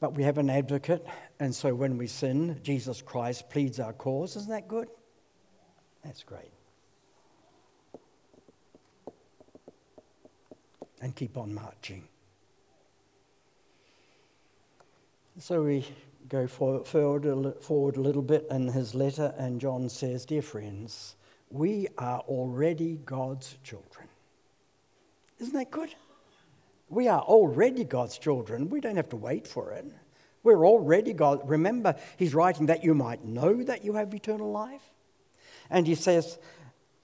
But 0.00 0.14
we 0.14 0.22
have 0.22 0.38
an 0.38 0.48
advocate, 0.48 1.06
and 1.38 1.54
so 1.54 1.74
when 1.74 1.98
we 1.98 2.06
sin, 2.06 2.58
Jesus 2.62 3.02
Christ 3.02 3.50
pleads 3.50 3.78
our 3.78 3.92
cause. 3.92 4.34
Isn't 4.36 4.50
that 4.50 4.66
good? 4.66 4.88
That's 6.02 6.22
great. 6.22 6.52
and 11.00 11.14
keep 11.16 11.36
on 11.36 11.54
marching. 11.54 12.04
So 15.38 15.62
we 15.62 15.86
go 16.28 16.46
forward 16.46 16.86
forward 16.86 17.96
a 17.96 18.00
little 18.00 18.22
bit 18.22 18.46
in 18.50 18.68
his 18.68 18.94
letter, 18.94 19.34
and 19.38 19.60
John 19.60 19.88
says, 19.88 20.26
Dear 20.26 20.42
friends, 20.42 21.16
we 21.50 21.88
are 21.96 22.20
already 22.20 23.00
God's 23.04 23.56
children. 23.64 24.08
Isn't 25.38 25.54
that 25.54 25.70
good? 25.70 25.94
We 26.90 27.08
are 27.08 27.20
already 27.20 27.84
God's 27.84 28.18
children. 28.18 28.68
We 28.68 28.80
don't 28.80 28.96
have 28.96 29.08
to 29.10 29.16
wait 29.16 29.46
for 29.46 29.70
it. 29.70 29.86
We're 30.42 30.66
already 30.66 31.12
God. 31.12 31.48
Remember, 31.48 31.94
he's 32.16 32.34
writing 32.34 32.66
that 32.66 32.84
you 32.84 32.94
might 32.94 33.24
know 33.24 33.62
that 33.62 33.84
you 33.84 33.94
have 33.94 34.12
eternal 34.12 34.50
life. 34.50 34.82
And 35.70 35.86
he 35.86 35.94
says, 35.94 36.38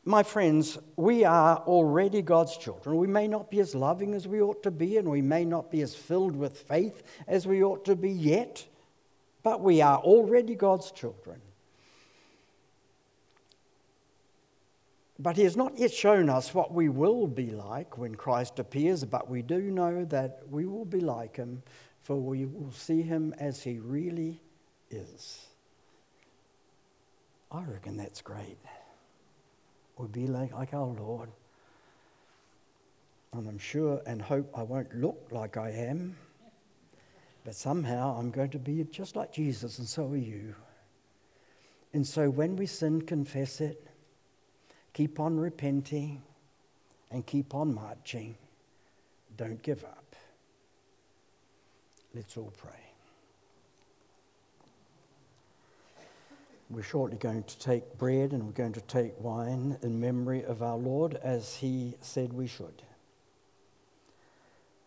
my 0.05 0.23
friends, 0.23 0.79
we 0.97 1.25
are 1.25 1.59
already 1.59 2.23
God's 2.23 2.57
children. 2.57 2.97
We 2.97 3.07
may 3.07 3.29
not 3.29 3.51
be 3.51 3.61
as 3.61 3.75
loving 3.75 4.15
as 4.15 4.27
we 4.27 4.41
ought 4.41 4.63
to 4.65 4.71
be, 4.71 4.97
and 4.97 5.09
we 5.09 5.23
may 5.23 5.45
not 5.45 5.71
be 5.71 5.83
as 5.83 5.95
filled 5.95 6.37
with 6.37 6.59
faith 6.59 7.03
as 7.27 7.47
we 7.47 7.63
ought 7.63 7.85
to 7.87 7.97
be 7.97 8.11
yet, 8.11 8.67
but 9.43 9.61
we 9.61 9.81
are 9.83 9.99
already 9.99 10.55
God's 10.55 10.91
children. 10.91 11.41
But 15.19 15.37
He 15.37 15.45
has 15.45 15.57
not 15.57 15.79
yet 15.79 15.93
shown 15.93 16.29
us 16.29 16.53
what 16.53 16.73
we 16.73 16.89
will 16.89 17.27
be 17.27 17.51
like 17.51 17.97
when 17.97 18.15
Christ 18.15 18.59
appears, 18.59 19.05
but 19.05 19.31
we 19.31 19.43
do 19.43 19.61
know 19.61 20.05
that 20.07 20.43
we 20.51 20.67
will 20.67 20.85
be 20.85 21.01
like 21.01 21.37
Him, 21.37 21.63
for 22.03 22.17
we 22.17 22.45
will 22.45 22.73
see 22.73 23.03
Him 23.03 23.35
as 23.39 23.63
He 23.63 23.79
really 23.79 24.41
is. 24.91 25.47
I 27.51 27.63
reckon 27.65 27.97
that's 27.97 28.21
great 28.21 28.59
We'll 29.97 30.09
be 30.09 30.27
like, 30.27 30.53
like 30.53 30.75
our 30.75 30.87
Lord. 30.87 31.31
And 33.33 33.49
I'm 33.49 33.59
sure 33.59 34.03
and 34.07 34.21
hope 34.21 34.51
I 34.57 34.63
won't 34.63 34.95
look 34.95 35.29
like 35.31 35.57
I 35.57 35.71
am, 35.71 36.17
but 37.45 37.55
somehow 37.55 38.19
I'm 38.19 38.31
going 38.31 38.51
to 38.51 38.59
be 38.59 38.85
just 38.85 39.17
like 39.17 39.33
Jesus, 39.33 39.79
and 39.79 39.89
so 39.89 40.07
are 40.09 40.17
you. 40.17 40.55
And 41.93 42.07
so 42.07 42.29
when 42.29 42.57
we 42.57 42.67
sin, 42.67 43.03
confess 43.03 43.61
it, 43.61 43.87
keep 44.97 45.21
on 45.21 45.39
repenting, 45.39 46.23
and 47.11 47.27
keep 47.27 47.55
on 47.55 47.75
marching. 47.75 48.35
Don't 49.37 49.63
give 49.63 49.85
up. 49.85 50.17
Let's 52.15 52.35
all 52.39 52.51
pray. 52.57 52.71
We're 56.71 56.83
shortly 56.83 57.19
going 57.19 57.43
to 57.43 57.59
take 57.59 57.99
bread 57.99 58.33
and 58.33 58.47
we're 58.47 58.53
going 58.53 58.73
to 58.73 58.81
take 58.81 59.13
wine 59.21 59.77
in 59.83 60.01
memory 60.01 60.43
of 60.43 60.63
our 60.63 60.79
Lord 60.79 61.17
as 61.17 61.57
He 61.57 61.97
said 62.01 62.33
we 62.33 62.47
should. 62.47 62.83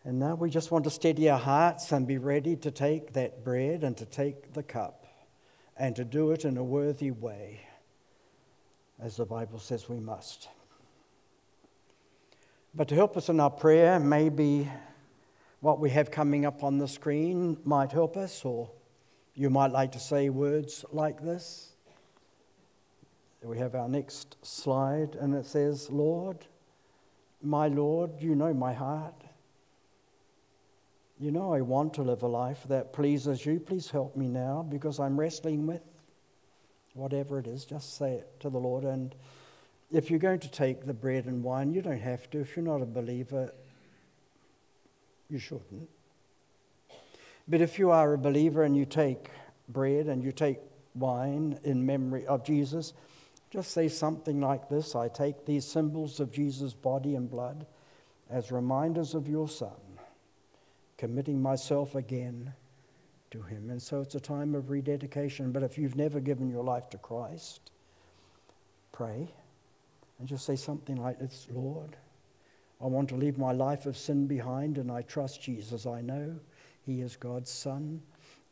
And 0.03 0.18
now 0.18 0.34
we 0.34 0.49
just 0.49 0.72
want 0.72 0.86
to 0.86 0.89
steady 0.89 1.30
our 1.30 1.38
hearts 1.38 1.91
and 1.91 2.07
be 2.07 2.18
ready 2.18 2.55
to 2.55 2.72
take 2.72 3.14
that 3.14 3.43
bread 3.43 3.84
and 3.84 3.95
to 3.97 4.05
take 4.05 4.53
the 4.53 4.64
cup 4.64 5.05
and 5.78 5.95
to 5.97 6.03
do 6.03 6.32
it 6.32 6.45
in 6.45 6.57
a 6.57 6.64
worthy 6.64 7.12
way, 7.12 7.68
as 9.02 9.18
the 9.18 9.26
Bible 9.26 9.60
says 9.60 9.88
we 9.88 10.00
must. 10.00 10.50
But 12.76 12.88
to 12.89 12.95
help 12.95 13.18
us 13.18 13.30
in 13.30 13.39
our 13.39 13.50
prayer, 13.50 14.00
maybe 14.00 14.70
what 15.62 15.80
we 15.80 15.89
have 15.89 16.12
coming 16.12 16.45
up 16.45 16.64
on 16.64 16.78
the 16.78 16.88
screen 16.88 17.58
might 17.64 17.91
help 17.91 18.16
us, 18.16 18.45
or 18.45 18.70
you 19.34 19.50
might 19.50 19.72
like 19.72 19.91
to 19.93 20.00
say 20.00 20.30
words 20.30 20.86
like 20.91 21.22
this. 21.24 21.74
We 23.41 23.58
have 23.58 23.74
our 23.74 23.88
next 23.88 24.38
slide, 24.45 25.16
and 25.16 25.34
it 25.34 25.45
says, 25.45 25.89
Lord, 25.89 26.38
my 27.41 27.70
Lord, 27.70 28.12
you 28.20 28.36
know 28.36 28.54
my 28.54 28.74
heart. 28.74 29.16
You 31.20 31.32
know, 31.32 31.54
I 31.54 31.62
want 31.62 31.93
to 31.95 32.02
live 32.02 32.24
a 32.24 32.28
life 32.28 32.66
that 32.68 32.93
pleases 32.93 33.45
you. 33.45 33.60
Please 33.60 33.89
help 33.89 34.16
me 34.16 34.28
now 34.28 34.66
because 34.70 35.00
I'm 35.00 35.20
wrestling 35.20 35.68
with 35.68 35.82
whatever 36.94 37.40
it 37.40 37.48
is. 37.48 37.66
Just 37.66 37.98
say 37.98 38.14
it 38.14 38.40
to 38.40 38.50
the 38.50 38.58
Lord. 38.58 38.84
And 38.84 39.16
if 39.92 40.10
you're 40.10 40.20
going 40.20 40.40
to 40.40 40.52
take 40.52 40.86
the 40.86 40.94
bread 40.94 41.26
and 41.26 41.44
wine, 41.44 41.74
you 41.74 41.82
don't 41.82 42.00
have 42.00 42.30
to. 42.32 42.40
If 42.40 42.56
you're 42.56 42.66
not 42.66 42.82
a 42.82 42.86
believer, 42.86 43.54
you 45.30 45.40
shouldn't. 45.40 45.90
But 47.48 47.62
if 47.62 47.80
you 47.80 47.92
are 47.92 48.14
a 48.14 48.18
believer 48.18 48.64
and 48.64 48.78
you 48.78 48.86
take 48.86 49.30
bread 49.68 50.08
and 50.08 50.24
you 50.24 50.32
take 50.32 50.60
wine 50.96 51.60
in 51.64 51.86
memory 51.86 52.26
of 52.28 52.46
Jesus, 52.46 52.94
just 53.50 53.72
say 53.72 53.88
something 53.88 54.40
like 54.40 54.70
this 54.70 54.96
I 54.96 55.08
take 55.08 55.46
these 55.46 55.66
symbols 55.66 56.20
of 56.20 56.32
Jesus' 56.32 56.74
body 56.74 57.16
and 57.16 57.30
blood 57.30 57.66
as 58.30 58.52
reminders 58.52 59.16
of 59.16 59.28
your 59.28 59.50
Son 59.50 59.72
committing 61.00 61.42
myself 61.42 61.96
again 61.96 62.54
to 63.32 63.41
Him. 63.41 63.69
And 63.69 63.82
so 63.82 64.01
it's 64.01 64.15
a 64.15 64.19
time 64.19 64.55
of 64.55 64.69
rededication. 64.69 65.51
But 65.51 65.63
if 65.63 65.77
you've 65.77 65.95
never 65.95 66.19
given 66.19 66.49
your 66.49 66.63
life 66.63 66.89
to 66.91 66.97
Christ, 66.97 67.71
pray 68.91 69.30
and 70.19 70.27
just 70.27 70.45
say 70.45 70.55
something 70.55 70.97
like 70.97 71.19
this 71.19 71.47
Lord, 71.51 71.95
I 72.82 72.88
want 72.88 73.09
to 73.09 73.15
leave 73.15 73.38
my 73.38 73.51
life 73.51 73.86
of 73.86 73.97
sin 73.97 74.27
behind 74.27 74.77
and 74.77 74.91
I 74.91 75.01
trust 75.01 75.41
Jesus. 75.41 75.86
I 75.86 76.01
know 76.01 76.36
He 76.86 77.01
is 77.01 77.15
God's 77.15 77.49
Son. 77.49 78.01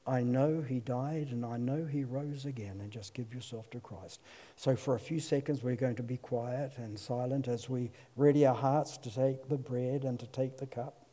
I 0.06 0.22
know 0.22 0.62
He 0.62 0.80
died 0.80 1.30
and 1.32 1.46
I 1.46 1.58
know 1.58 1.86
He 1.86 2.04
rose 2.04 2.46
again. 2.46 2.80
And 2.82 2.92
just 2.92 3.14
give 3.14 3.34
yourself 3.34 3.70
to 3.72 3.80
Christ. 3.80 4.22
So, 4.56 4.76
for 4.76 4.96
a 4.96 5.00
few 5.00 5.20
seconds, 5.20 5.64
we're 5.64 5.76
going 5.76 5.96
to 5.96 6.04
be 6.04 6.18
quiet 6.18 6.74
and 6.78 6.98
silent 6.98 7.48
as 7.48 7.70
we 7.70 7.92
ready 8.16 8.46
our 8.46 8.56
hearts 8.56 8.98
to 8.98 9.14
take 9.14 9.48
the 9.50 9.58
bread 9.58 10.04
and 10.04 10.20
to 10.20 10.28
take 10.28 10.58
the 10.58 10.68
cup. 10.68 11.07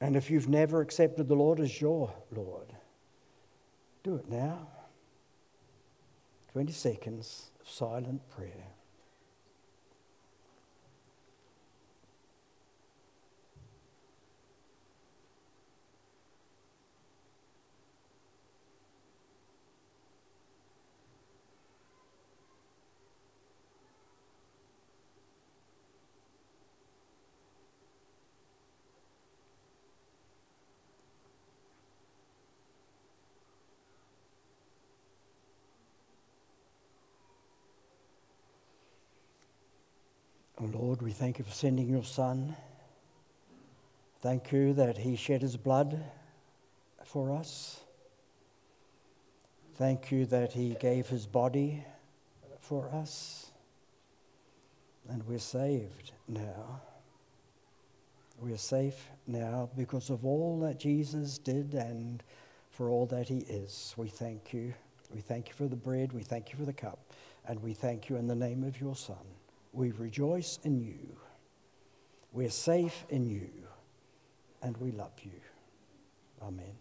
And 0.00 0.16
if 0.16 0.30
you've 0.30 0.48
never 0.48 0.80
accepted 0.80 1.28
the 1.28 1.34
Lord 1.34 1.60
as 1.60 1.80
your 1.80 2.12
Lord, 2.34 2.74
do 4.02 4.16
it 4.16 4.28
now. 4.30 4.68
20 6.52 6.72
seconds 6.72 7.50
of 7.60 7.68
silent 7.68 8.28
prayer. 8.30 8.70
Oh 40.62 40.66
Lord, 40.66 40.99
we 41.10 41.14
thank 41.14 41.40
you 41.40 41.44
for 41.44 41.50
sending 41.50 41.88
your 41.88 42.04
Son. 42.04 42.54
Thank 44.20 44.52
you 44.52 44.72
that 44.74 44.96
he 44.96 45.16
shed 45.16 45.42
his 45.42 45.56
blood 45.56 46.00
for 47.04 47.32
us. 47.32 47.80
Thank 49.74 50.12
you 50.12 50.24
that 50.26 50.52
he 50.52 50.76
gave 50.78 51.08
his 51.08 51.26
body 51.26 51.84
for 52.60 52.88
us. 52.90 53.50
And 55.08 55.26
we're 55.26 55.40
saved 55.40 56.12
now. 56.28 56.80
We're 58.38 58.56
safe 58.56 59.08
now 59.26 59.68
because 59.76 60.10
of 60.10 60.24
all 60.24 60.60
that 60.60 60.78
Jesus 60.78 61.38
did 61.38 61.74
and 61.74 62.22
for 62.70 62.88
all 62.88 63.06
that 63.06 63.26
he 63.26 63.38
is. 63.38 63.94
We 63.96 64.06
thank 64.06 64.54
you. 64.54 64.72
We 65.12 65.22
thank 65.22 65.48
you 65.48 65.54
for 65.54 65.66
the 65.66 65.74
bread. 65.74 66.12
We 66.12 66.22
thank 66.22 66.52
you 66.52 66.56
for 66.56 66.66
the 66.66 66.72
cup. 66.72 67.00
And 67.48 67.60
we 67.64 67.74
thank 67.74 68.08
you 68.08 68.14
in 68.14 68.28
the 68.28 68.36
name 68.36 68.62
of 68.62 68.80
your 68.80 68.94
Son. 68.94 69.39
We 69.72 69.92
rejoice 69.92 70.58
in 70.64 70.80
you. 70.80 71.16
We're 72.32 72.50
safe 72.50 73.04
in 73.08 73.26
you. 73.26 73.48
And 74.62 74.76
we 74.76 74.92
love 74.92 75.12
you. 75.22 75.40
Amen. 76.42 76.76